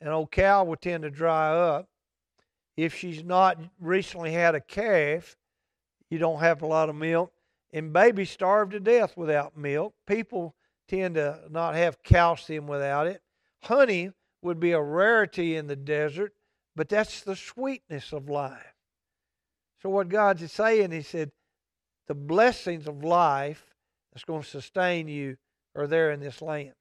an 0.00 0.08
old 0.08 0.30
cow 0.30 0.64
will 0.64 0.76
tend 0.76 1.02
to 1.02 1.10
dry 1.10 1.50
up. 1.50 1.88
If 2.76 2.94
she's 2.94 3.22
not 3.22 3.58
recently 3.78 4.32
had 4.32 4.54
a 4.54 4.60
calf, 4.60 5.36
you 6.08 6.18
don't 6.18 6.40
have 6.40 6.62
a 6.62 6.66
lot 6.66 6.88
of 6.88 6.94
milk. 6.94 7.32
And 7.72 7.92
babies 7.92 8.30
starve 8.30 8.70
to 8.70 8.80
death 8.80 9.16
without 9.16 9.56
milk. 9.56 9.94
People 10.06 10.54
tend 10.90 11.14
to 11.14 11.40
not 11.50 11.76
have 11.76 12.02
calcium 12.02 12.66
without 12.66 13.06
it. 13.06 13.22
Honey 13.62 14.10
would 14.42 14.58
be 14.58 14.72
a 14.72 14.82
rarity 14.82 15.56
in 15.56 15.68
the 15.68 15.76
desert, 15.76 16.32
but 16.74 16.88
that's 16.88 17.20
the 17.20 17.36
sweetness 17.36 18.12
of 18.12 18.28
life. 18.28 18.74
So, 19.82 19.88
what 19.88 20.08
God's 20.08 20.50
saying, 20.50 20.90
He 20.90 21.02
said, 21.02 21.30
the 22.08 22.14
blessings 22.14 22.88
of 22.88 23.04
life 23.04 23.64
that's 24.12 24.24
going 24.24 24.42
to 24.42 24.48
sustain 24.48 25.06
you 25.06 25.36
are 25.76 25.86
there 25.86 26.10
in 26.10 26.18
this 26.18 26.42
land. 26.42 26.74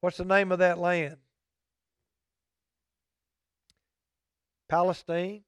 What's 0.00 0.18
the 0.18 0.24
name 0.24 0.52
of 0.52 0.60
that 0.60 0.78
land? 0.78 1.16
Palestine, 4.68 5.42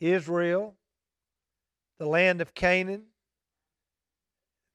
Israel, 0.00 0.74
the 1.98 2.06
land 2.06 2.40
of 2.40 2.54
Canaan, 2.54 3.02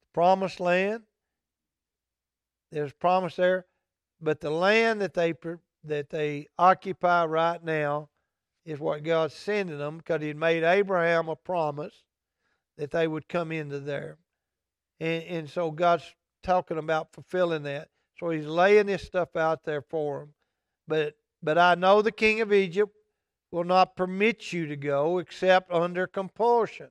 the 0.02 0.08
promised 0.14 0.60
land. 0.60 1.04
There's 2.72 2.94
promise 2.94 3.36
there, 3.36 3.66
but 4.22 4.40
the 4.40 4.50
land 4.50 5.02
that 5.02 5.14
they 5.14 5.34
that 5.84 6.10
they 6.10 6.48
occupy 6.58 7.26
right 7.26 7.64
now 7.64 8.10
is 8.66 8.80
what 8.80 9.04
God's 9.04 9.34
sending 9.34 9.78
them 9.78 9.98
because 9.98 10.22
He 10.22 10.34
made 10.34 10.64
Abraham 10.64 11.28
a 11.28 11.36
promise 11.36 12.04
that 12.78 12.92
they 12.92 13.08
would 13.08 13.28
come 13.28 13.52
into 13.52 13.80
there, 13.80 14.18
and 15.00 15.24
and 15.24 15.50
so 15.50 15.72
God's 15.72 16.06
talking 16.44 16.78
about 16.78 17.12
fulfilling 17.12 17.64
that. 17.64 17.90
So 18.18 18.30
He's 18.30 18.46
laying 18.46 18.86
this 18.86 19.04
stuff 19.04 19.36
out 19.36 19.64
there 19.64 19.82
for 19.82 20.20
them, 20.20 20.34
but 20.88 21.16
but 21.44 21.58
I 21.58 21.76
know 21.76 22.02
the 22.02 22.12
king 22.12 22.42
of 22.42 22.54
Egypt 22.54 22.96
will 23.52 23.64
not 23.66 23.96
permit 23.98 24.54
you 24.54 24.68
to 24.68 24.76
go 24.78 25.18
except 25.18 25.72
under 25.72 26.08
compulsion. 26.08 26.90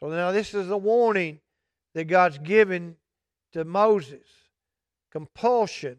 So 0.00 0.08
now 0.08 0.32
this 0.32 0.54
is 0.54 0.70
a 0.70 0.76
warning 0.76 1.40
that 1.94 2.04
God's 2.04 2.38
given 2.38 2.96
to 3.52 3.64
Moses. 3.64 4.26
Compulsion. 5.12 5.98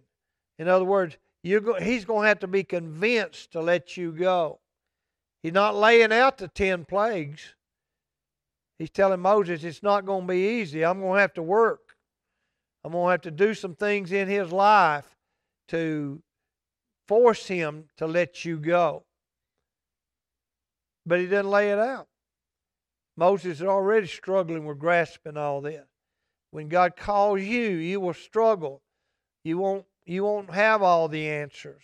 In 0.60 0.68
other 0.68 0.86
words, 0.86 1.18
go, 1.46 1.76
he's 1.80 2.06
going 2.06 2.24
to 2.24 2.28
have 2.28 2.40
to 2.40 2.48
be 2.48 2.64
convinced 2.64 3.52
to 3.52 3.62
let 3.62 3.96
you 3.96 4.12
go. 4.12 4.60
He's 5.42 5.54
not 5.54 5.76
laying 5.76 6.12
out 6.12 6.38
the 6.38 6.48
ten 6.48 6.86
plagues. 6.86 7.56
He's 8.80 8.90
telling 8.90 9.20
Moses 9.20 9.64
it's 9.64 9.84
not 9.84 10.06
going 10.06 10.28
to 10.28 10.34
be 10.34 10.62
easy. 10.62 10.84
I'm 10.84 11.00
going 11.00 11.16
to 11.16 11.22
have 11.22 11.34
to 11.34 11.44
work. 11.44 11.96
I'm 12.84 12.92
going 12.92 13.06
to 13.06 13.12
have 13.12 13.22
to 13.22 13.32
do 13.32 13.54
some 13.54 13.76
things 13.76 14.12
in 14.12 14.28
his 14.28 14.52
life 14.52 15.06
to 15.70 16.22
force 17.08 17.48
him 17.48 17.86
to 17.98 18.08
let 18.08 18.44
you 18.44 18.58
go 18.58 19.04
but 21.06 21.20
he 21.20 21.28
doesn't 21.28 21.50
lay 21.50 21.72
it 21.72 21.80
out. 21.80 22.08
Moses 23.16 23.60
is 23.60 23.64
already 23.68 24.08
struggling 24.08 24.66
with 24.66 24.80
grasping 24.80 25.38
all 25.38 25.62
this. 25.62 25.86
When 26.52 26.68
God 26.68 26.96
calls 26.96 27.42
you, 27.42 27.70
you 27.70 28.00
will 28.00 28.14
struggle. 28.14 28.82
You 29.44 29.58
won't, 29.58 29.86
you 30.06 30.24
won't 30.24 30.52
have 30.54 30.82
all 30.82 31.08
the 31.08 31.28
answers. 31.30 31.84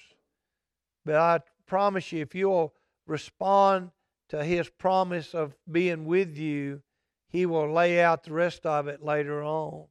But 1.05 1.15
I 1.15 1.39
promise 1.67 2.11
you, 2.11 2.21
if 2.21 2.35
you'll 2.35 2.73
respond 3.07 3.91
to 4.29 4.43
his 4.43 4.69
promise 4.69 5.33
of 5.33 5.55
being 5.69 6.05
with 6.05 6.37
you, 6.37 6.81
he 7.27 7.45
will 7.45 7.71
lay 7.71 8.01
out 8.01 8.23
the 8.23 8.33
rest 8.33 8.65
of 8.65 8.87
it 8.87 9.03
later 9.03 9.43
on. 9.43 9.85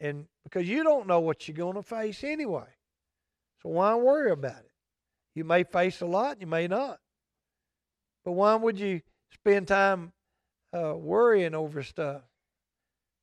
And 0.00 0.26
because 0.44 0.68
you 0.68 0.82
don't 0.84 1.06
know 1.06 1.20
what 1.20 1.46
you're 1.46 1.56
going 1.56 1.76
to 1.76 1.82
face 1.82 2.24
anyway. 2.24 2.66
So 3.62 3.70
why 3.70 3.94
worry 3.94 4.30
about 4.30 4.58
it? 4.58 4.70
You 5.34 5.44
may 5.44 5.64
face 5.64 6.00
a 6.00 6.06
lot, 6.06 6.40
you 6.40 6.46
may 6.46 6.66
not. 6.66 6.98
But 8.24 8.32
why 8.32 8.54
would 8.54 8.78
you 8.78 9.00
spend 9.32 9.68
time 9.68 10.12
uh, 10.76 10.94
worrying 10.96 11.54
over 11.54 11.82
stuff? 11.82 12.22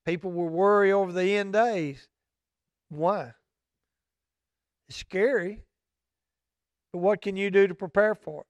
People 0.06 0.32
will 0.32 0.50
worry 0.50 0.92
over 0.92 1.12
the 1.12 1.36
end 1.36 1.54
days. 1.54 2.08
Why? 2.90 3.34
It's 4.90 4.98
scary. 4.98 5.62
But 6.92 7.00
what 7.00 7.22
can 7.22 7.38
you 7.38 7.52
do 7.52 7.68
to 7.68 7.76
prepare 7.76 8.16
for 8.16 8.42
it? 8.42 8.48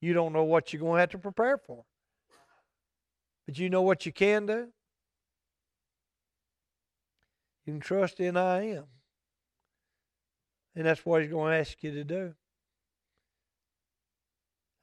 You 0.00 0.14
don't 0.14 0.32
know 0.32 0.44
what 0.44 0.72
you're 0.72 0.80
going 0.80 0.94
to 0.94 1.00
have 1.00 1.10
to 1.10 1.18
prepare 1.18 1.58
for. 1.58 1.84
But 3.46 3.58
you 3.58 3.68
know 3.68 3.82
what 3.82 4.06
you 4.06 4.12
can 4.12 4.46
do? 4.46 4.68
You 7.66 7.72
can 7.72 7.80
trust 7.80 8.20
in 8.20 8.36
I 8.36 8.70
am. 8.70 8.84
And 10.76 10.86
that's 10.86 11.04
what 11.04 11.22
he's 11.22 11.30
going 11.30 11.52
to 11.52 11.58
ask 11.58 11.82
you 11.82 11.92
to 11.92 12.04
do. 12.04 12.34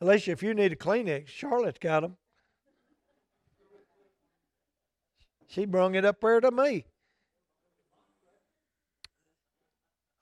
Alicia, 0.01 0.31
if 0.31 0.41
you 0.41 0.53
need 0.53 0.73
a 0.73 0.75
Kleenex, 0.75 1.27
Charlotte's 1.27 1.79
got 1.79 2.01
them. 2.01 2.17
She 5.47 5.65
brung 5.65 5.95
it 5.95 6.05
up 6.05 6.19
there 6.21 6.39
to 6.39 6.49
me. 6.49 6.85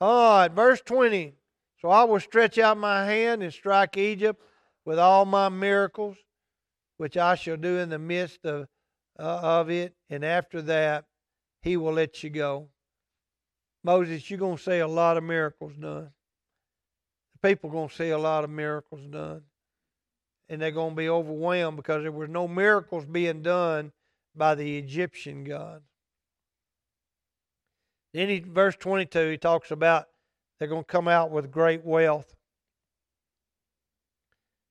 All 0.02 0.40
right, 0.40 0.52
verse 0.52 0.82
20. 0.86 1.34
So 1.82 1.90
I 1.90 2.04
will 2.04 2.20
stretch 2.20 2.58
out 2.58 2.78
my 2.78 3.06
hand 3.06 3.44
and 3.44 3.54
strike 3.54 3.98
Egypt 3.98 4.42
with 4.86 5.00
all 5.00 5.26
my 5.26 5.50
miracles, 5.50 6.18
which 6.98 7.18
I 7.18 7.36
shall 7.36 7.58
do 7.58 7.78
in 7.78 7.90
the 7.90 8.00
midst 8.00 8.46
of, 8.46 8.68
uh, 9.18 9.40
of 9.42 9.70
it. 9.70 9.94
And 10.10 10.26
after 10.26 10.62
that, 10.64 11.06
he 11.62 11.78
will 11.78 11.94
let 11.94 12.24
you 12.24 12.30
go. 12.30 12.70
Moses, 13.84 14.30
you're 14.30 14.40
going 14.40 14.58
to 14.58 14.64
see 14.64 14.80
a 14.80 14.88
lot 14.88 15.18
of 15.18 15.24
miracles 15.24 15.74
done. 15.80 16.12
The 17.42 17.50
people 17.50 17.70
are 17.70 17.74
going 17.74 17.90
to 17.90 17.96
see 17.96 18.10
a 18.10 18.18
lot 18.18 18.44
of 18.44 18.50
miracles 18.50 19.06
done 19.10 19.44
and 20.50 20.60
they're 20.62 20.72
going 20.72 20.90
to 20.90 20.96
be 20.96 21.08
overwhelmed 21.08 21.78
because 21.78 22.02
there 22.02 22.12
was 22.12 22.28
no 22.28 22.48
miracles 22.48 23.06
being 23.06 23.44
done 23.44 23.92
by 24.36 24.56
the 24.56 24.78
Egyptian 24.78 25.44
God. 25.44 25.84
Then 28.14 28.30
in 28.30 28.54
verse 28.54 28.76
22, 28.76 29.30
he 29.32 29.38
talks 29.38 29.72
about 29.72 30.08
they're 30.58 30.68
going 30.68 30.84
to 30.84 30.92
come 30.92 31.08
out 31.08 31.32
with 31.32 31.52
great 31.52 31.86
wealth. 31.86 32.36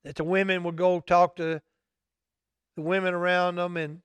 That 0.04 0.16
the 0.16 0.24
women 0.24 0.62
would 0.64 0.76
go 0.76 1.00
talk 1.00 1.36
to 1.36 1.60
the 2.76 2.82
women 2.82 3.14
around 3.14 3.56
them, 3.56 3.76
and 3.76 4.00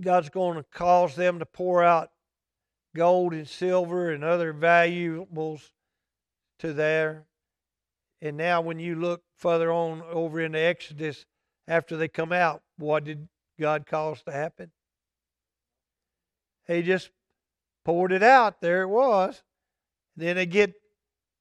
God's 0.00 0.30
going 0.30 0.56
to 0.56 0.64
cause 0.64 1.14
them 1.14 1.38
to 1.38 1.46
pour 1.46 1.82
out 1.82 2.10
gold 2.94 3.32
and 3.32 3.48
silver 3.48 4.10
and 4.10 4.24
other 4.24 4.52
valuables 4.52 5.72
to 6.58 6.72
there. 6.72 7.26
And 8.20 8.36
now, 8.36 8.60
when 8.60 8.78
you 8.78 8.96
look 8.96 9.22
further 9.36 9.72
on 9.72 10.02
over 10.02 10.40
in 10.40 10.52
the 10.52 10.58
Exodus, 10.58 11.24
after 11.66 11.96
they 11.96 12.08
come 12.08 12.32
out, 12.32 12.62
what 12.76 13.04
did 13.04 13.28
God 13.58 13.86
cause 13.86 14.22
to 14.24 14.32
happen? 14.32 14.72
He 16.66 16.82
just 16.82 17.10
poured 17.84 18.12
it 18.12 18.22
out. 18.22 18.60
There 18.60 18.82
it 18.82 18.88
was. 18.88 19.42
Then 20.16 20.36
they 20.36 20.46
get 20.46 20.74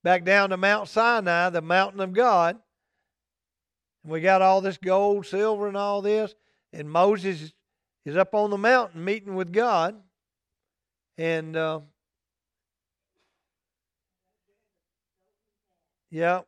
back 0.04 0.24
down 0.24 0.50
to 0.50 0.58
Mount 0.58 0.88
Sinai, 0.88 1.50
the 1.50 1.62
mountain 1.62 2.00
of 2.00 2.14
God. 2.14 2.58
And 4.04 4.12
we 4.12 4.22
got 4.22 4.42
all 4.42 4.62
this 4.62 4.78
gold, 4.78 5.26
silver, 5.26 5.68
and 5.68 5.78
all 5.78 6.02
this. 6.02 6.34
And 6.72 6.90
Moses 6.90 7.54
is 8.06 8.18
up 8.18 8.34
on 8.34 8.50
the 8.50 8.58
mountain 8.58 9.04
meeting 9.04 9.36
with 9.36 9.52
God. 9.52 9.96
And 11.18 11.56
uh, 11.56 11.82
Yep. 16.12 16.48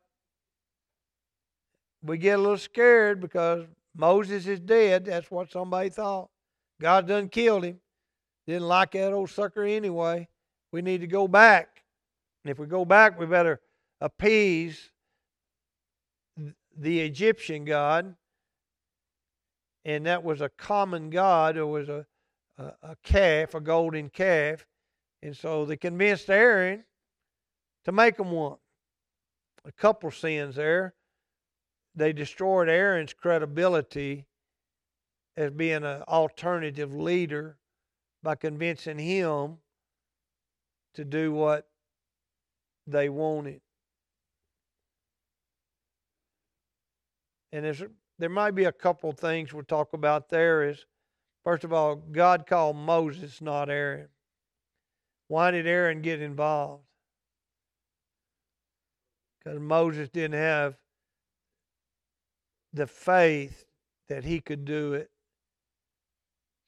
We 2.04 2.18
get 2.18 2.40
a 2.40 2.42
little 2.42 2.58
scared 2.58 3.22
because 3.22 3.66
Moses 3.96 4.48
is 4.48 4.60
dead. 4.60 5.06
That's 5.06 5.30
what 5.30 5.52
somebody 5.52 5.90
thought. 5.90 6.30
God 6.80 7.08
done 7.08 7.30
killed 7.30 7.66
him. 7.66 7.80
Didn't 8.48 8.68
like 8.68 8.92
that 8.92 9.14
old 9.14 9.30
sucker 9.30 9.64
anyway. 9.64 10.28
We 10.72 10.82
need 10.82 11.02
to 11.02 11.08
go 11.08 11.28
back. 11.28 11.84
And 12.44 12.52
if 12.52 12.60
we 12.60 12.66
go 12.66 12.86
back, 12.86 13.20
we 13.20 13.26
better 13.26 13.62
appease 14.00 14.90
the 16.78 17.00
Egyptian 17.02 17.66
God. 17.66 18.16
And 19.86 20.06
that 20.06 20.24
was 20.24 20.42
a 20.42 20.50
common 20.50 21.10
God. 21.10 21.58
It 21.58 21.64
was 21.64 21.90
a, 21.90 22.06
a, 22.58 22.64
a 22.84 22.96
calf, 23.04 23.54
a 23.54 23.60
golden 23.60 24.10
calf. 24.10 24.66
And 25.22 25.36
so 25.36 25.66
they 25.66 25.78
convinced 25.78 26.30
Aaron 26.30 26.84
to 27.86 27.92
make 27.92 28.18
them 28.18 28.32
one. 28.32 28.58
A 29.66 29.72
couple 29.72 30.10
sins 30.10 30.56
there. 30.56 30.96
They 31.94 32.14
destroyed 32.14 32.70
Aaron's 32.70 33.14
credibility 33.14 34.26
as 35.38 35.52
being 35.52 35.84
an 35.84 36.02
alternative 36.04 36.94
leader 36.94 37.58
by 38.24 38.36
convincing 38.36 39.00
him 39.00 39.58
to 40.94 41.06
do 41.06 41.32
what 41.32 41.68
they 42.88 43.10
wanted. 43.10 43.62
And 47.52 47.66
there's, 47.66 47.84
there 48.20 48.30
might 48.30 48.52
be 48.52 48.66
a 48.66 48.72
couple 48.72 49.12
things 49.12 49.54
we'll 49.54 49.64
talk 49.64 49.94
about 49.94 50.30
there. 50.30 50.64
Is 50.64 50.86
first 51.44 51.64
of 51.64 51.74
all, 51.74 51.96
God 51.96 52.48
called 52.48 52.78
Moses, 52.78 53.42
not 53.42 53.70
Aaron. 53.70 54.08
Why 55.28 55.52
did 55.52 55.68
Aaron 55.68 56.02
get 56.02 56.22
involved? 56.22 56.84
Because 59.40 59.60
Moses 59.60 60.10
didn't 60.10 60.40
have 60.40 60.76
the 62.74 62.88
faith 62.88 63.66
that 64.08 64.24
he 64.24 64.40
could 64.40 64.66
do 64.66 64.94
it. 64.94 65.11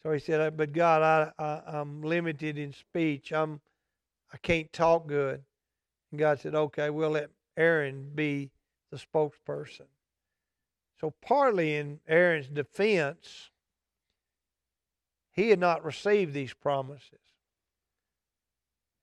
So 0.03 0.11
he 0.11 0.19
said, 0.19 0.41
uh, 0.41 0.51
"But 0.51 0.73
God, 0.73 1.01
I, 1.01 1.43
I 1.43 1.79
I'm 1.79 2.01
limited 2.01 2.57
in 2.57 2.73
speech. 2.73 3.31
I'm 3.31 3.61
I 4.31 4.37
can't 4.37 4.71
talk 4.73 5.07
good." 5.07 5.43
And 6.11 6.19
God 6.19 6.39
said, 6.39 6.55
"Okay, 6.55 6.89
we'll 6.89 7.11
let 7.11 7.29
Aaron 7.55 8.11
be 8.13 8.51
the 8.91 8.97
spokesperson." 8.97 9.87
So 10.99 11.11
partly 11.21 11.75
in 11.75 11.99
Aaron's 12.07 12.47
defense, 12.47 13.49
he 15.31 15.49
had 15.49 15.59
not 15.59 15.83
received 15.83 16.33
these 16.33 16.53
promises, 16.53 17.19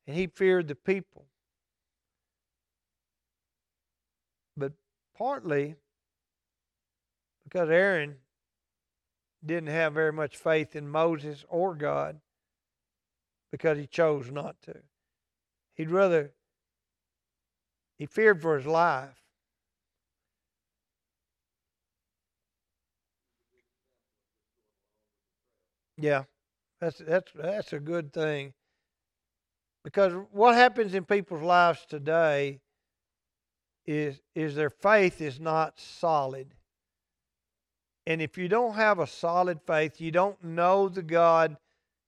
and 0.06 0.16
he 0.16 0.26
feared 0.26 0.68
the 0.68 0.74
people. 0.74 1.26
But 4.56 4.72
partly 5.16 5.76
because 7.44 7.70
Aaron 7.70 8.16
didn't 9.44 9.68
have 9.70 9.94
very 9.94 10.12
much 10.12 10.36
faith 10.36 10.76
in 10.76 10.88
Moses 10.88 11.44
or 11.48 11.74
God 11.74 12.20
because 13.50 13.78
he 13.78 13.86
chose 13.86 14.30
not 14.30 14.60
to. 14.62 14.76
He'd 15.74 15.90
rather, 15.90 16.32
he 17.98 18.06
feared 18.06 18.42
for 18.42 18.56
his 18.56 18.66
life. 18.66 19.16
Yeah, 25.96 26.24
that's 26.80 26.98
that's 26.98 27.30
that's 27.34 27.72
a 27.74 27.78
good 27.78 28.12
thing. 28.12 28.54
Because 29.84 30.14
what 30.32 30.54
happens 30.54 30.94
in 30.94 31.04
people's 31.04 31.42
lives 31.42 31.84
today 31.86 32.60
is 33.86 34.20
is 34.34 34.54
their 34.54 34.70
faith 34.70 35.20
is 35.20 35.38
not 35.38 35.78
solid. 35.78 36.54
And 38.06 38.22
if 38.22 38.38
you 38.38 38.48
don't 38.48 38.74
have 38.74 38.98
a 38.98 39.06
solid 39.06 39.60
faith, 39.66 40.00
you 40.00 40.10
don't 40.10 40.42
know 40.42 40.88
the 40.88 41.02
God 41.02 41.56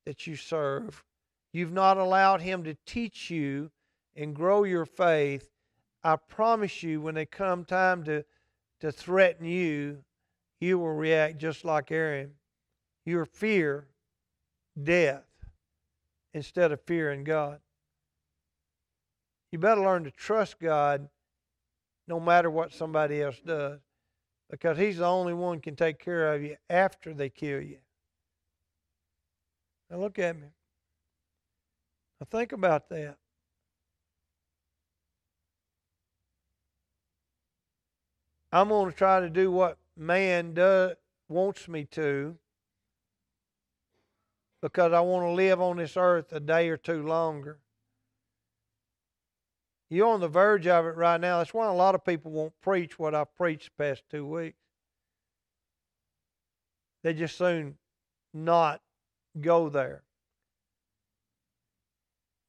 that 0.06 0.26
you 0.26 0.36
serve, 0.36 1.04
you've 1.52 1.72
not 1.72 1.96
allowed 1.96 2.40
Him 2.40 2.64
to 2.64 2.74
teach 2.86 3.30
you 3.30 3.70
and 4.16 4.34
grow 4.34 4.64
your 4.64 4.84
faith, 4.84 5.48
I 6.04 6.16
promise 6.16 6.82
you, 6.82 7.00
when 7.00 7.14
they 7.14 7.26
come 7.26 7.64
time 7.64 8.02
to, 8.04 8.24
to 8.80 8.90
threaten 8.90 9.46
you, 9.46 9.98
you 10.60 10.78
will 10.78 10.94
react 10.94 11.38
just 11.38 11.64
like 11.64 11.92
Aaron. 11.92 12.32
You 13.06 13.24
fear 13.24 13.86
death 14.82 15.24
instead 16.34 16.72
of 16.72 16.80
fearing 16.82 17.24
God. 17.24 17.60
You 19.52 19.58
better 19.58 19.82
learn 19.82 20.04
to 20.04 20.10
trust 20.10 20.58
God 20.58 21.08
no 22.08 22.18
matter 22.18 22.50
what 22.50 22.72
somebody 22.72 23.22
else 23.22 23.40
does 23.44 23.80
because 24.52 24.76
he's 24.76 24.98
the 24.98 25.06
only 25.06 25.32
one 25.32 25.60
can 25.60 25.74
take 25.74 25.98
care 25.98 26.34
of 26.34 26.42
you 26.42 26.56
after 26.68 27.14
they 27.14 27.30
kill 27.30 27.62
you. 27.62 27.78
Now 29.90 29.96
look 29.96 30.18
at 30.18 30.36
me. 30.36 30.48
Now 32.20 32.26
think 32.30 32.52
about 32.52 32.90
that. 32.90 33.16
I'm 38.52 38.68
going 38.68 38.90
to 38.90 38.96
try 38.96 39.20
to 39.20 39.30
do 39.30 39.50
what 39.50 39.78
man 39.96 40.52
does 40.52 40.96
wants 41.30 41.66
me 41.66 41.86
to 41.92 42.36
because 44.60 44.92
I 44.92 45.00
want 45.00 45.24
to 45.24 45.30
live 45.30 45.62
on 45.62 45.78
this 45.78 45.96
earth 45.96 46.30
a 46.32 46.40
day 46.40 46.68
or 46.68 46.76
two 46.76 47.06
longer. 47.06 47.58
You're 49.92 50.08
on 50.08 50.20
the 50.20 50.28
verge 50.28 50.66
of 50.66 50.86
it 50.86 50.96
right 50.96 51.20
now. 51.20 51.36
That's 51.36 51.52
why 51.52 51.66
a 51.66 51.72
lot 51.74 51.94
of 51.94 52.02
people 52.02 52.30
won't 52.30 52.58
preach 52.62 52.98
what 52.98 53.14
I've 53.14 53.36
preached 53.36 53.72
the 53.76 53.84
past 53.84 54.04
two 54.10 54.24
weeks. 54.24 54.56
They 57.02 57.12
just 57.12 57.36
soon 57.36 57.76
not 58.32 58.80
go 59.38 59.68
there. 59.68 60.02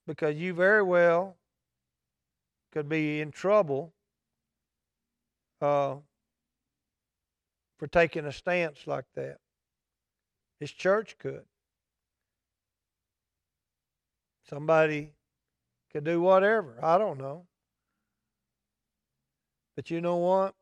Because 0.08 0.38
you 0.38 0.54
very 0.54 0.84
well 0.84 1.36
could 2.72 2.88
be 2.88 3.20
in 3.20 3.32
trouble 3.32 3.92
uh, 5.62 5.96
for 7.78 7.88
taking 7.88 8.24
a 8.24 8.32
stance 8.32 8.88
like 8.88 9.06
that. 9.16 9.40
His 10.62 10.72
church 10.72 11.18
could. 11.20 11.44
Somebody 14.50 15.12
could 15.94 16.04
do 16.04 16.22
whatever. 16.22 16.78
I 16.82 16.98
don't 16.98 17.20
know. 17.20 17.46
But 19.76 19.92
you 19.92 20.02
know 20.02 20.18
what? 20.18 20.56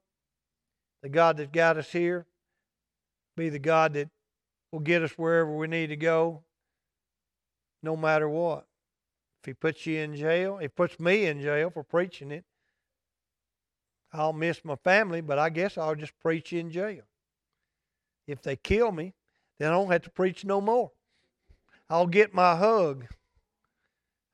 The 1.02 1.10
God 1.10 1.38
that 1.38 1.52
got 1.52 1.78
us 1.78 1.92
here 1.92 2.26
be 3.36 3.50
the 3.50 3.60
God 3.60 3.94
that 3.94 4.10
will 4.72 4.80
get 4.80 5.02
us 5.02 5.12
wherever 5.12 5.56
we 5.56 5.68
need 5.68 5.88
to 5.88 5.96
go, 5.96 6.44
no 7.82 7.98
matter 7.98 8.30
what. 8.30 8.66
If 9.42 9.48
He 9.48 9.54
puts 9.54 9.86
you 9.86 10.00
in 10.00 10.16
jail, 10.16 10.58
He 10.58 10.68
puts 10.68 11.00
me 11.00 11.26
in 11.26 11.42
jail 11.42 11.70
for 11.72 11.84
preaching 11.84 12.32
it, 12.32 12.46
I'll 14.14 14.34
miss 14.34 14.66
my 14.66 14.76
family, 14.76 15.22
but 15.22 15.40
I 15.40 15.50
guess 15.50 15.78
I'll 15.78 15.96
just 15.96 16.18
preach 16.20 16.52
in 16.52 16.70
jail. 16.70 17.04
If 18.28 18.42
they 18.42 18.56
kill 18.56 18.92
me, 18.92 19.14
then 19.58 19.70
I 19.70 19.76
don't 19.76 19.92
have 19.92 20.04
to 20.04 20.10
preach 20.10 20.44
no 20.44 20.60
more. 20.60 20.92
I'll 21.90 22.08
get 22.08 22.34
my 22.34 22.56
hug. 22.56 23.06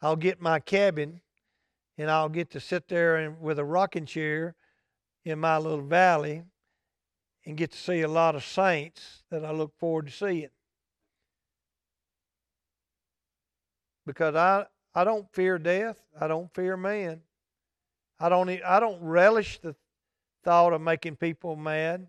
I'll 0.02 0.16
get 0.16 0.42
my 0.42 0.60
cabin 0.60 1.22
and 1.98 2.12
I'll 2.12 2.30
get 2.30 2.52
to 2.52 2.60
sit 2.60 2.88
there 2.88 3.18
and, 3.18 3.42
with 3.42 3.60
a 3.60 3.66
rocking 3.66 4.06
chair 4.06 4.56
in 5.26 5.40
my 5.40 5.58
little 5.58 5.86
valley 5.86 6.44
and 7.46 7.58
get 7.58 7.72
to 7.72 7.78
see 7.78 8.02
a 8.02 8.08
lot 8.08 8.36
of 8.36 8.44
saints 8.44 9.24
that 9.32 9.44
I 9.44 9.52
look 9.52 9.74
forward 9.80 10.08
to 10.08 10.12
seeing. 10.12 10.50
Because 14.06 14.36
I, 14.36 14.66
I 14.94 15.04
don't 15.04 15.32
fear 15.34 15.58
death. 15.58 16.00
I 16.20 16.28
don't 16.28 16.54
fear 16.54 16.78
man. 16.78 17.22
I 18.20 18.30
don't 18.30 18.50
I 18.50 18.80
don't 18.80 19.02
relish 19.02 19.60
the 19.60 19.76
thought 20.44 20.74
of 20.74 20.82
making 20.82 21.18
people 21.18 21.56
mad. 21.56 22.08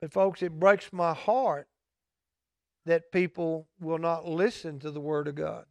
But 0.00 0.12
folks, 0.12 0.42
it 0.42 0.58
breaks 0.58 0.92
my 0.92 1.14
heart 1.14 1.68
that 2.84 3.10
people 3.10 3.68
will 3.80 3.98
not 3.98 4.28
listen 4.28 4.78
to 4.80 4.90
the 4.90 5.00
word 5.00 5.28
of 5.28 5.34
God. 5.34 5.64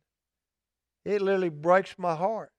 It 1.05 1.21
literally 1.21 1.49
breaks 1.49 1.95
my 1.97 2.15
heart. 2.15 2.51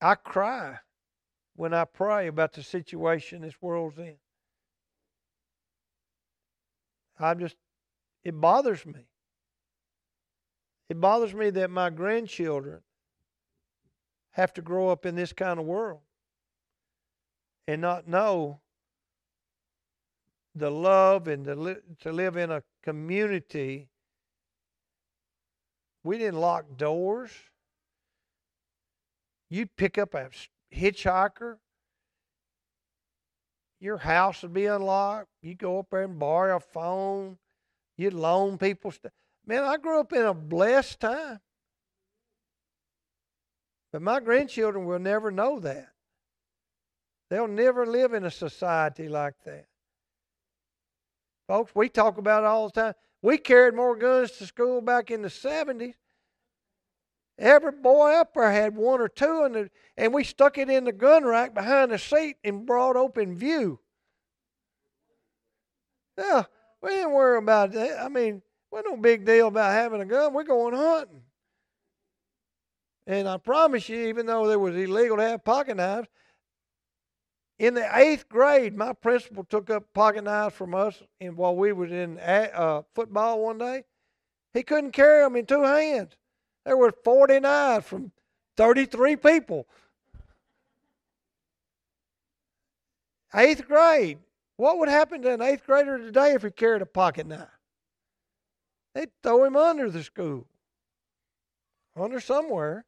I 0.00 0.14
cry 0.14 0.78
when 1.56 1.74
I 1.74 1.84
pray 1.84 2.26
about 2.26 2.54
the 2.54 2.62
situation 2.62 3.42
this 3.42 3.60
world's 3.60 3.98
in. 3.98 4.16
I 7.18 7.34
just, 7.34 7.56
it 8.24 8.40
bothers 8.40 8.86
me. 8.86 9.06
It 10.88 11.00
bothers 11.00 11.34
me 11.34 11.50
that 11.50 11.70
my 11.70 11.90
grandchildren 11.90 12.80
have 14.30 14.54
to 14.54 14.62
grow 14.62 14.88
up 14.88 15.04
in 15.04 15.14
this 15.14 15.32
kind 15.32 15.60
of 15.60 15.66
world 15.66 16.00
and 17.68 17.80
not 17.80 18.08
know 18.08 18.60
the 20.54 20.70
love 20.70 21.28
and 21.28 21.44
to, 21.44 21.76
to 22.00 22.10
live 22.10 22.36
in 22.36 22.50
a 22.50 22.62
community 22.82 23.88
we 26.02 26.18
didn't 26.18 26.40
lock 26.40 26.64
doors. 26.76 27.30
You'd 29.50 29.74
pick 29.76 29.98
up 29.98 30.14
a 30.14 30.30
hitchhiker. 30.74 31.56
Your 33.80 33.98
house 33.98 34.42
would 34.42 34.52
be 34.52 34.66
unlocked. 34.66 35.28
You'd 35.42 35.58
go 35.58 35.78
up 35.78 35.86
there 35.90 36.02
and 36.02 36.18
borrow 36.18 36.56
a 36.56 36.60
phone. 36.60 37.38
You'd 37.96 38.14
loan 38.14 38.58
people 38.58 38.90
stuff. 38.90 39.12
Man, 39.46 39.64
I 39.64 39.76
grew 39.76 40.00
up 40.00 40.12
in 40.12 40.22
a 40.22 40.34
blessed 40.34 41.00
time. 41.00 41.40
But 43.92 44.02
my 44.02 44.20
grandchildren 44.20 44.84
will 44.84 44.98
never 44.98 45.30
know 45.30 45.58
that. 45.60 45.88
They'll 47.30 47.48
never 47.48 47.86
live 47.86 48.12
in 48.12 48.24
a 48.24 48.30
society 48.30 49.08
like 49.08 49.34
that. 49.44 49.66
Folks, 51.48 51.72
we 51.74 51.88
talk 51.88 52.18
about 52.18 52.44
it 52.44 52.46
all 52.46 52.68
the 52.68 52.80
time. 52.80 52.94
We 53.22 53.38
carried 53.38 53.74
more 53.74 53.96
guns 53.96 54.32
to 54.32 54.46
school 54.46 54.80
back 54.80 55.10
in 55.10 55.22
the 55.22 55.28
70s. 55.28 55.94
Every 57.38 57.72
boy 57.72 58.12
up 58.12 58.34
there 58.34 58.50
had 58.50 58.76
one 58.76 59.00
or 59.00 59.08
two, 59.08 59.44
and, 59.44 59.54
the, 59.54 59.70
and 59.96 60.12
we 60.12 60.24
stuck 60.24 60.58
it 60.58 60.68
in 60.68 60.84
the 60.84 60.92
gun 60.92 61.24
rack 61.24 61.54
behind 61.54 61.90
the 61.90 61.98
seat 61.98 62.36
in 62.44 62.66
broad 62.66 62.96
open 62.96 63.34
view. 63.34 63.80
Yeah, 66.18 66.44
we 66.82 66.90
didn't 66.90 67.12
worry 67.12 67.38
about 67.38 67.72
that. 67.72 67.98
I 67.98 68.08
mean, 68.08 68.42
was 68.70 68.84
no 68.86 68.96
big 68.96 69.24
deal 69.24 69.48
about 69.48 69.72
having 69.72 70.00
a 70.00 70.04
gun. 70.04 70.34
We're 70.34 70.44
going 70.44 70.74
hunting. 70.74 71.22
And 73.06 73.26
I 73.26 73.38
promise 73.38 73.88
you, 73.88 74.06
even 74.08 74.26
though 74.26 74.48
it 74.50 74.60
was 74.60 74.76
illegal 74.76 75.16
to 75.16 75.22
have 75.22 75.44
pocket 75.44 75.76
knives, 75.76 76.08
in 77.60 77.74
the 77.74 77.86
eighth 77.94 78.26
grade, 78.26 78.74
my 78.74 78.94
principal 78.94 79.44
took 79.44 79.68
up 79.68 79.92
pocket 79.92 80.24
knives 80.24 80.54
from 80.54 80.74
us 80.74 81.02
and 81.20 81.36
while 81.36 81.54
we 81.54 81.74
was 81.74 81.92
in 81.92 82.18
uh, 82.18 82.80
football 82.94 83.44
one 83.44 83.58
day. 83.58 83.84
He 84.54 84.62
couldn't 84.62 84.92
carry 84.92 85.22
them 85.22 85.36
in 85.36 85.44
two 85.44 85.62
hands. 85.62 86.16
There 86.64 86.78
were 86.78 86.90
40 87.04 87.40
knives 87.40 87.86
from 87.86 88.12
33 88.56 89.16
people. 89.16 89.66
Eighth 93.34 93.68
grade. 93.68 94.18
What 94.56 94.78
would 94.78 94.88
happen 94.88 95.20
to 95.22 95.34
an 95.34 95.42
eighth 95.42 95.66
grader 95.66 95.98
today 95.98 96.32
if 96.32 96.42
he 96.42 96.50
carried 96.50 96.80
a 96.80 96.86
pocket 96.86 97.26
knife? 97.26 97.46
They'd 98.94 99.10
throw 99.22 99.44
him 99.44 99.56
under 99.56 99.90
the 99.90 100.02
school, 100.02 100.46
under 101.94 102.20
somewhere. 102.20 102.86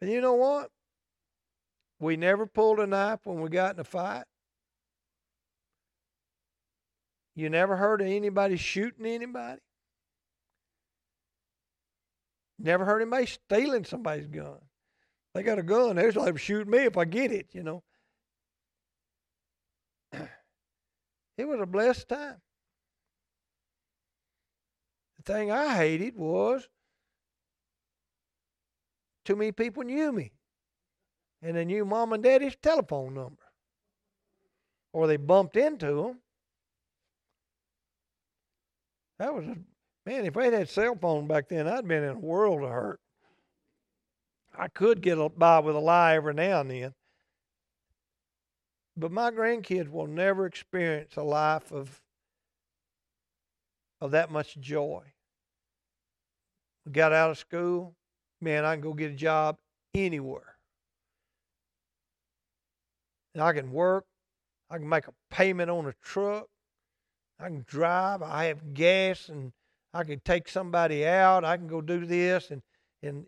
And 0.00 0.10
you 0.10 0.20
know 0.20 0.34
what? 0.34 0.70
We 2.00 2.16
never 2.16 2.46
pulled 2.46 2.78
a 2.78 2.86
knife 2.86 3.20
when 3.24 3.40
we 3.40 3.48
got 3.48 3.74
in 3.74 3.80
a 3.80 3.84
fight. 3.84 4.24
You 7.34 7.50
never 7.50 7.76
heard 7.76 8.00
of 8.00 8.06
anybody 8.06 8.56
shooting 8.56 9.06
anybody. 9.06 9.60
Never 12.58 12.84
heard 12.84 13.02
anybody 13.02 13.26
stealing 13.26 13.84
somebody's 13.84 14.26
gun. 14.26 14.58
They 15.34 15.42
got 15.42 15.58
a 15.58 15.62
gun. 15.62 15.96
They're 15.96 16.12
like 16.12 16.38
shoot 16.38 16.66
me 16.66 16.78
if 16.78 16.96
I 16.96 17.04
get 17.04 17.30
it, 17.32 17.48
you 17.52 17.62
know. 17.62 17.82
It 21.36 21.46
was 21.46 21.60
a 21.60 21.66
blessed 21.66 22.08
time. 22.08 22.38
The 25.18 25.32
thing 25.32 25.52
I 25.52 25.76
hated 25.76 26.16
was 26.16 26.68
too 29.24 29.36
many 29.36 29.52
people 29.52 29.84
knew 29.84 30.10
me 30.10 30.32
and 31.42 31.56
they 31.56 31.64
knew 31.64 31.84
mom 31.84 32.12
and 32.12 32.22
daddy's 32.22 32.56
telephone 32.56 33.14
number. 33.14 33.42
Or 34.92 35.06
they 35.06 35.16
bumped 35.16 35.56
into 35.56 35.86
them. 35.86 36.18
That 39.18 39.34
was 39.34 39.46
a 39.46 39.56
man, 40.06 40.24
if 40.24 40.36
I 40.36 40.44
had 40.44 40.54
had 40.54 40.68
cell 40.68 40.96
phone 41.00 41.26
back 41.26 41.48
then, 41.48 41.66
I'd 41.66 41.86
been 41.86 42.04
in 42.04 42.16
a 42.16 42.18
world 42.18 42.62
of 42.62 42.70
hurt. 42.70 43.00
I 44.56 44.68
could 44.68 45.00
get 45.00 45.38
by 45.38 45.60
with 45.60 45.76
a 45.76 45.80
lie 45.80 46.14
every 46.14 46.34
now 46.34 46.60
and 46.60 46.70
then. 46.70 46.94
But 48.96 49.12
my 49.12 49.30
grandkids 49.30 49.88
will 49.88 50.08
never 50.08 50.46
experience 50.46 51.16
a 51.16 51.22
life 51.22 51.70
of 51.70 52.00
of 54.00 54.12
that 54.12 54.30
much 54.30 54.56
joy. 54.58 55.02
Got 56.90 57.12
out 57.12 57.30
of 57.30 57.38
school, 57.38 57.94
man, 58.40 58.64
I 58.64 58.74
can 58.74 58.80
go 58.80 58.94
get 58.94 59.10
a 59.10 59.14
job 59.14 59.58
anywhere. 59.94 60.57
And 63.34 63.42
I 63.42 63.52
can 63.52 63.70
work. 63.70 64.04
I 64.70 64.78
can 64.78 64.88
make 64.88 65.06
a 65.06 65.14
payment 65.30 65.70
on 65.70 65.86
a 65.86 65.94
truck. 66.02 66.46
I 67.40 67.44
can 67.44 67.64
drive. 67.66 68.22
I 68.22 68.46
have 68.46 68.74
gas 68.74 69.28
and 69.28 69.52
I 69.94 70.04
can 70.04 70.20
take 70.20 70.48
somebody 70.48 71.06
out. 71.06 71.44
I 71.44 71.56
can 71.56 71.66
go 71.66 71.80
do 71.80 72.04
this 72.04 72.50
and 72.50 72.62
and 73.02 73.26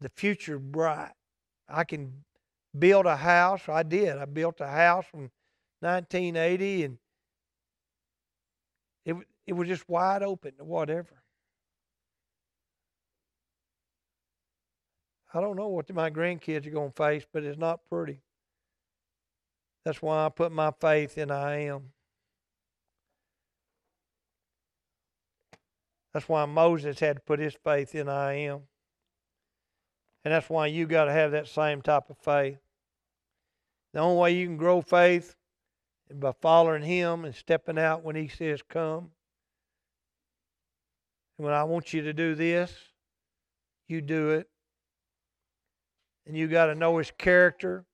the 0.00 0.08
future 0.08 0.58
bright. 0.58 1.12
I 1.68 1.84
can 1.84 2.24
build 2.78 3.06
a 3.06 3.16
house. 3.16 3.68
I 3.68 3.82
did. 3.82 4.18
I 4.18 4.24
built 4.24 4.60
a 4.60 4.66
house 4.66 5.06
in 5.14 5.30
1980 5.80 6.84
and 6.84 6.98
it 9.04 9.16
it 9.46 9.52
was 9.52 9.68
just 9.68 9.88
wide 9.88 10.22
open 10.22 10.56
to 10.56 10.64
whatever. 10.64 11.22
I 15.32 15.40
don't 15.40 15.56
know 15.56 15.68
what 15.68 15.92
my 15.92 16.10
grandkids 16.10 16.66
are 16.66 16.70
going 16.70 16.90
to 16.90 16.96
face, 16.96 17.26
but 17.30 17.44
it's 17.44 17.58
not 17.58 17.80
pretty. 17.90 18.20
That's 19.86 20.02
why 20.02 20.26
I 20.26 20.30
put 20.30 20.50
my 20.50 20.72
faith 20.80 21.16
in 21.16 21.30
I 21.30 21.66
am. 21.66 21.92
That's 26.12 26.28
why 26.28 26.44
Moses 26.44 26.98
had 26.98 27.18
to 27.18 27.22
put 27.22 27.38
his 27.38 27.54
faith 27.62 27.94
in 27.94 28.08
I 28.08 28.32
am. 28.32 28.62
And 30.24 30.34
that's 30.34 30.50
why 30.50 30.66
you 30.66 30.88
got 30.88 31.04
to 31.04 31.12
have 31.12 31.30
that 31.30 31.46
same 31.46 31.82
type 31.82 32.10
of 32.10 32.18
faith. 32.18 32.58
The 33.94 34.00
only 34.00 34.20
way 34.20 34.32
you 34.32 34.48
can 34.48 34.56
grow 34.56 34.80
faith 34.80 35.36
is 36.10 36.16
by 36.16 36.32
following 36.42 36.82
him 36.82 37.24
and 37.24 37.32
stepping 37.32 37.78
out 37.78 38.02
when 38.02 38.16
he 38.16 38.26
says 38.26 38.62
come. 38.68 39.12
And 41.38 41.44
when 41.44 41.54
I 41.54 41.62
want 41.62 41.92
you 41.92 42.02
to 42.02 42.12
do 42.12 42.34
this, 42.34 42.74
you 43.86 44.00
do 44.00 44.30
it. 44.30 44.48
And 46.26 46.36
you 46.36 46.48
got 46.48 46.66
to 46.66 46.74
know 46.74 46.98
his 46.98 47.12
character. 47.16 47.84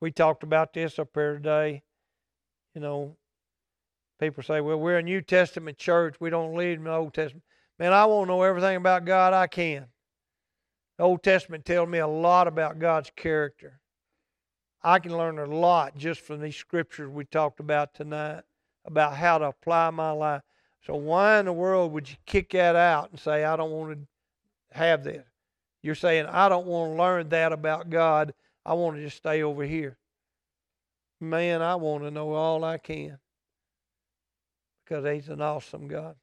We 0.00 0.10
talked 0.10 0.42
about 0.42 0.72
this 0.72 0.98
up 0.98 1.10
here 1.14 1.34
today. 1.34 1.82
You 2.74 2.80
know, 2.80 3.16
people 4.18 4.42
say, 4.42 4.60
well, 4.60 4.78
we're 4.78 4.98
a 4.98 5.02
New 5.02 5.20
Testament 5.20 5.76
church. 5.76 6.16
We 6.20 6.30
don't 6.30 6.54
lead 6.54 6.78
in 6.78 6.84
the 6.84 6.92
Old 6.92 7.14
Testament. 7.14 7.44
Man, 7.78 7.92
I 7.92 8.06
want 8.06 8.26
to 8.26 8.32
know 8.32 8.42
everything 8.42 8.76
about 8.76 9.04
God 9.04 9.32
I 9.32 9.46
can. 9.46 9.86
The 10.98 11.04
Old 11.04 11.22
Testament 11.22 11.64
tells 11.64 11.88
me 11.88 11.98
a 11.98 12.06
lot 12.06 12.46
about 12.46 12.78
God's 12.78 13.10
character. 13.16 13.80
I 14.82 14.98
can 14.98 15.16
learn 15.16 15.38
a 15.38 15.46
lot 15.46 15.96
just 15.96 16.20
from 16.20 16.40
these 16.40 16.56
scriptures 16.56 17.08
we 17.08 17.24
talked 17.24 17.60
about 17.60 17.94
tonight 17.94 18.42
about 18.84 19.14
how 19.14 19.38
to 19.38 19.46
apply 19.46 19.90
my 19.90 20.10
life. 20.10 20.42
So 20.86 20.94
why 20.94 21.38
in 21.38 21.44
the 21.44 21.52
world 21.52 21.92
would 21.92 22.08
you 22.08 22.16
kick 22.24 22.52
that 22.52 22.76
out 22.76 23.10
and 23.10 23.20
say, 23.20 23.44
I 23.44 23.56
don't 23.56 23.70
want 23.70 23.92
to 23.92 24.78
have 24.78 25.04
this? 25.04 25.24
You're 25.82 25.94
saying, 25.94 26.26
I 26.26 26.48
don't 26.48 26.66
want 26.66 26.92
to 26.92 26.98
learn 26.98 27.28
that 27.30 27.52
about 27.52 27.90
God. 27.90 28.32
I 28.64 28.74
want 28.74 28.96
to 28.96 29.02
just 29.02 29.16
stay 29.16 29.42
over 29.42 29.64
here. 29.64 29.96
Man, 31.20 31.62
I 31.62 31.74
want 31.76 32.04
to 32.04 32.10
know 32.10 32.32
all 32.32 32.64
I 32.64 32.78
can 32.78 33.18
because 34.84 35.04
He's 35.04 35.28
an 35.28 35.40
awesome 35.40 35.88
God. 35.88 36.16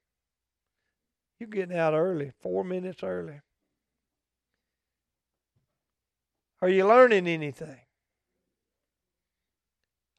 You're 1.39 1.49
getting 1.49 1.77
out 1.77 1.93
early, 1.93 2.31
four 2.41 2.63
minutes 2.63 3.03
early. 3.03 3.41
Are 6.61 6.69
you 6.69 6.87
learning 6.87 7.27
anything? 7.27 7.79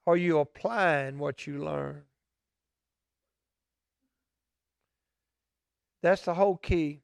Are 0.07 0.17
you 0.17 0.39
applying 0.39 1.19
what 1.19 1.47
you 1.47 1.63
learn? 1.63 2.03
That's 6.03 6.23
the 6.23 6.35
whole 6.35 6.57
key. 6.57 7.03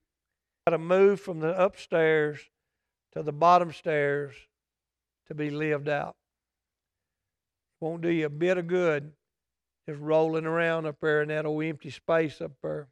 Got 0.67 0.71
to 0.71 0.79
move 0.79 1.21
from 1.21 1.41
the 1.41 1.61
upstairs 1.61 2.41
to 3.13 3.23
the 3.23 3.33
bottom 3.33 3.73
stairs 3.73 4.35
to 5.29 5.35
be 5.35 5.51
lived 5.51 5.89
out. 5.89 6.17
Won't 7.81 8.03
do 8.03 8.09
you 8.09 8.27
a 8.27 8.31
bit 8.31 8.59
of 8.59 8.67
good 8.67 9.13
just 9.89 10.01
rolling 10.01 10.47
around 10.47 10.87
up 10.87 10.97
there 11.01 11.23
in 11.23 11.29
that 11.29 11.47
old 11.47 11.63
empty 11.65 11.91
space 11.91 12.41
up 12.41 12.53
there. 12.63 12.89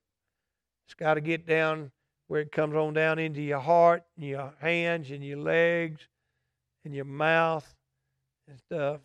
It's 0.87 0.95
got 0.95 1.15
to 1.15 1.21
get 1.21 1.47
down 1.47 1.91
where 2.29 2.41
it 2.41 2.53
comes 2.53 2.75
on 2.75 2.95
down 2.95 3.19
into 3.19 3.43
your 3.43 3.61
heart, 3.61 4.05
and 4.17 4.27
your 4.27 4.55
hands, 4.61 5.11
and 5.11 5.25
your 5.25 5.39
legs, 5.39 6.01
and 6.85 6.95
your 6.95 7.05
mouth 7.05 7.75
and 8.49 8.59
stuff. 8.59 9.01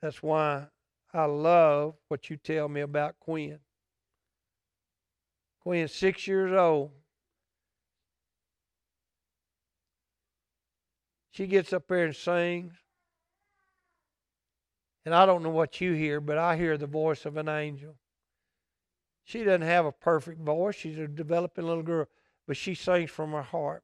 That's 0.00 0.22
why 0.22 0.66
I 1.12 1.26
love 1.26 1.94
what 2.08 2.30
you 2.30 2.36
tell 2.36 2.68
me 2.68 2.80
about 2.80 3.16
Quinn. 3.20 3.58
Quinn's 5.60 5.92
six 5.92 6.26
years 6.26 6.52
old. 6.52 6.90
She 11.32 11.46
gets 11.48 11.72
up 11.72 11.88
there 11.88 12.04
and 12.04 12.14
sings. 12.14 12.74
And 15.04 15.14
I 15.14 15.26
don't 15.26 15.42
know 15.42 15.50
what 15.50 15.80
you 15.80 15.94
hear, 15.94 16.20
but 16.20 16.38
I 16.38 16.56
hear 16.56 16.78
the 16.78 16.86
voice 16.86 17.26
of 17.26 17.36
an 17.36 17.48
angel. 17.48 17.96
She 19.24 19.42
doesn't 19.42 19.62
have 19.62 19.84
a 19.84 19.92
perfect 19.92 20.40
voice. 20.40 20.76
She's 20.76 20.98
a 20.98 21.08
developing 21.08 21.66
little 21.66 21.82
girl, 21.82 22.06
but 22.46 22.56
she 22.56 22.74
sings 22.74 23.10
from 23.10 23.32
her 23.32 23.42
heart. 23.42 23.82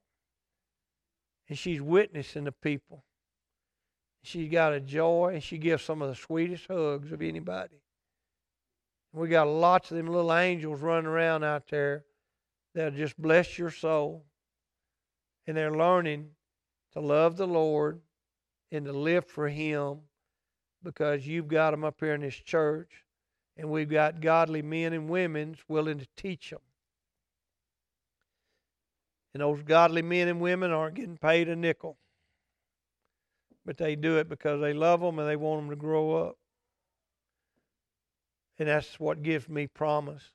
and 1.49 1.59
she's 1.59 1.81
witnessing 1.81 2.45
the 2.45 2.53
people. 2.53 3.05
She's 4.23 4.51
got 4.51 4.75
a 4.75 4.81
joy, 4.81 5.31
and 5.35 5.43
she 5.43 5.59
gives 5.59 5.83
some 5.83 6.03
of 6.03 6.09
the 6.09 6.15
sweetest 6.15 6.67
hugs 6.67 7.13
of 7.13 7.23
anybody. 7.23 7.81
We 9.13 9.29
got 9.29 9.49
lots 9.49 9.91
of 9.91 9.97
them 9.97 10.07
little 10.07 10.35
angels 10.35 10.81
running 10.81 11.07
around 11.07 11.45
out 11.45 11.69
there 11.71 12.05
that'll 12.75 12.99
just 12.99 13.21
bless 13.21 13.59
your 13.59 13.71
soul. 13.71 14.27
And 15.47 15.57
they're 15.57 15.75
learning 15.75 16.31
to 16.99 17.07
love 17.07 17.37
the 17.37 17.47
Lord 17.47 18.01
and 18.73 18.85
to 18.85 18.93
live 18.93 19.25
for 19.25 19.49
Him 19.49 19.99
because 20.83 21.27
you've 21.27 21.49
got 21.49 21.71
them 21.71 21.85
up 21.85 21.97
here 22.01 22.15
in 22.15 22.21
this 22.21 22.35
church, 22.35 23.05
and 23.57 23.71
we've 23.71 23.91
got 23.91 24.21
godly 24.21 24.63
men 24.63 24.93
and 24.93 25.09
women 25.09 25.57
willing 25.69 25.99
to 25.99 26.07
teach 26.17 26.51
them. 26.51 26.61
And 29.33 29.43
those 29.43 29.63
godly 29.63 30.03
men 30.03 30.29
and 30.29 30.41
women 30.41 30.73
aren't 30.73 30.97
getting 30.97 31.17
paid 31.17 31.49
a 31.49 31.55
nickel, 31.55 31.97
but 33.65 33.77
they 33.77 33.95
do 33.95 34.17
it 34.19 34.29
because 34.29 34.61
they 34.61 34.73
love 34.73 35.01
them 35.01 35.19
and 35.19 35.29
they 35.29 35.37
want 35.37 35.63
them 35.63 35.71
to 35.71 35.77
grow 35.77 36.17
up. 36.17 36.37
And 38.59 38.69
that's 38.69 38.99
what 38.99 39.23
gives 39.23 39.49
me 39.49 39.69
promise. 39.69 40.33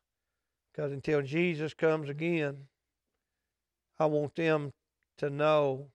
Because 0.71 0.93
until 0.93 1.21
Jesus 1.21 1.73
comes 1.73 2.09
again, 2.09 2.57
I 3.99 4.05
want 4.05 4.35
them 4.35 4.71
to 5.17 5.29
know. 5.29 5.87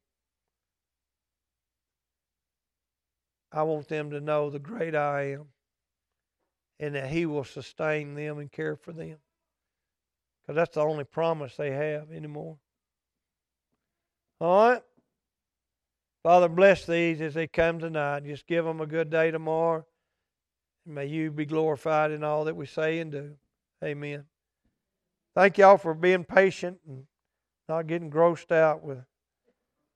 I 3.53 3.62
want 3.62 3.88
them 3.88 4.11
to 4.11 4.20
know 4.20 4.51
the 4.51 4.59
great 4.59 4.94
I 4.94 5.32
am 5.32 5.46
and 6.80 6.94
that 6.94 7.11
He 7.11 7.26
will 7.26 7.44
sustain 7.44 8.14
them 8.14 8.38
and 8.38 8.51
care 8.51 8.76
for 8.76 8.92
them. 8.92 9.16
Because 10.42 10.57
that's 10.57 10.74
the 10.74 10.82
only 10.82 11.05
promise 11.05 11.57
they 11.57 11.70
have 11.70 12.11
anymore. 12.12 12.59
All 14.40 14.70
right? 14.70 14.82
Father, 16.22 16.49
bless 16.49 16.86
these 16.86 17.20
as 17.20 17.34
they 17.34 17.46
come 17.46 17.78
tonight. 17.78 18.24
Just 18.24 18.46
give 18.46 18.64
them 18.64 18.80
a 18.80 18.86
good 18.86 19.11
day 19.11 19.30
tomorrow. 19.30 19.84
And 20.84 20.94
may 20.94 21.07
you 21.07 21.30
be 21.30 21.46
glorified 21.46 22.11
in 22.11 22.24
all 22.24 22.44
that 22.44 22.57
we 22.57 22.66
say 22.66 22.99
and 22.99 23.12
do. 23.12 23.34
Amen. 23.82 24.24
Thank 25.34 25.59
y'all 25.59 25.78
for 25.78 25.94
being 25.94 26.24
patient 26.24 26.78
and 26.86 27.05
not 27.68 27.86
getting 27.86 28.11
grossed 28.11 28.51
out 28.51 28.82
with 28.82 28.99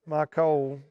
my 0.05 0.25
cold. 0.25 0.81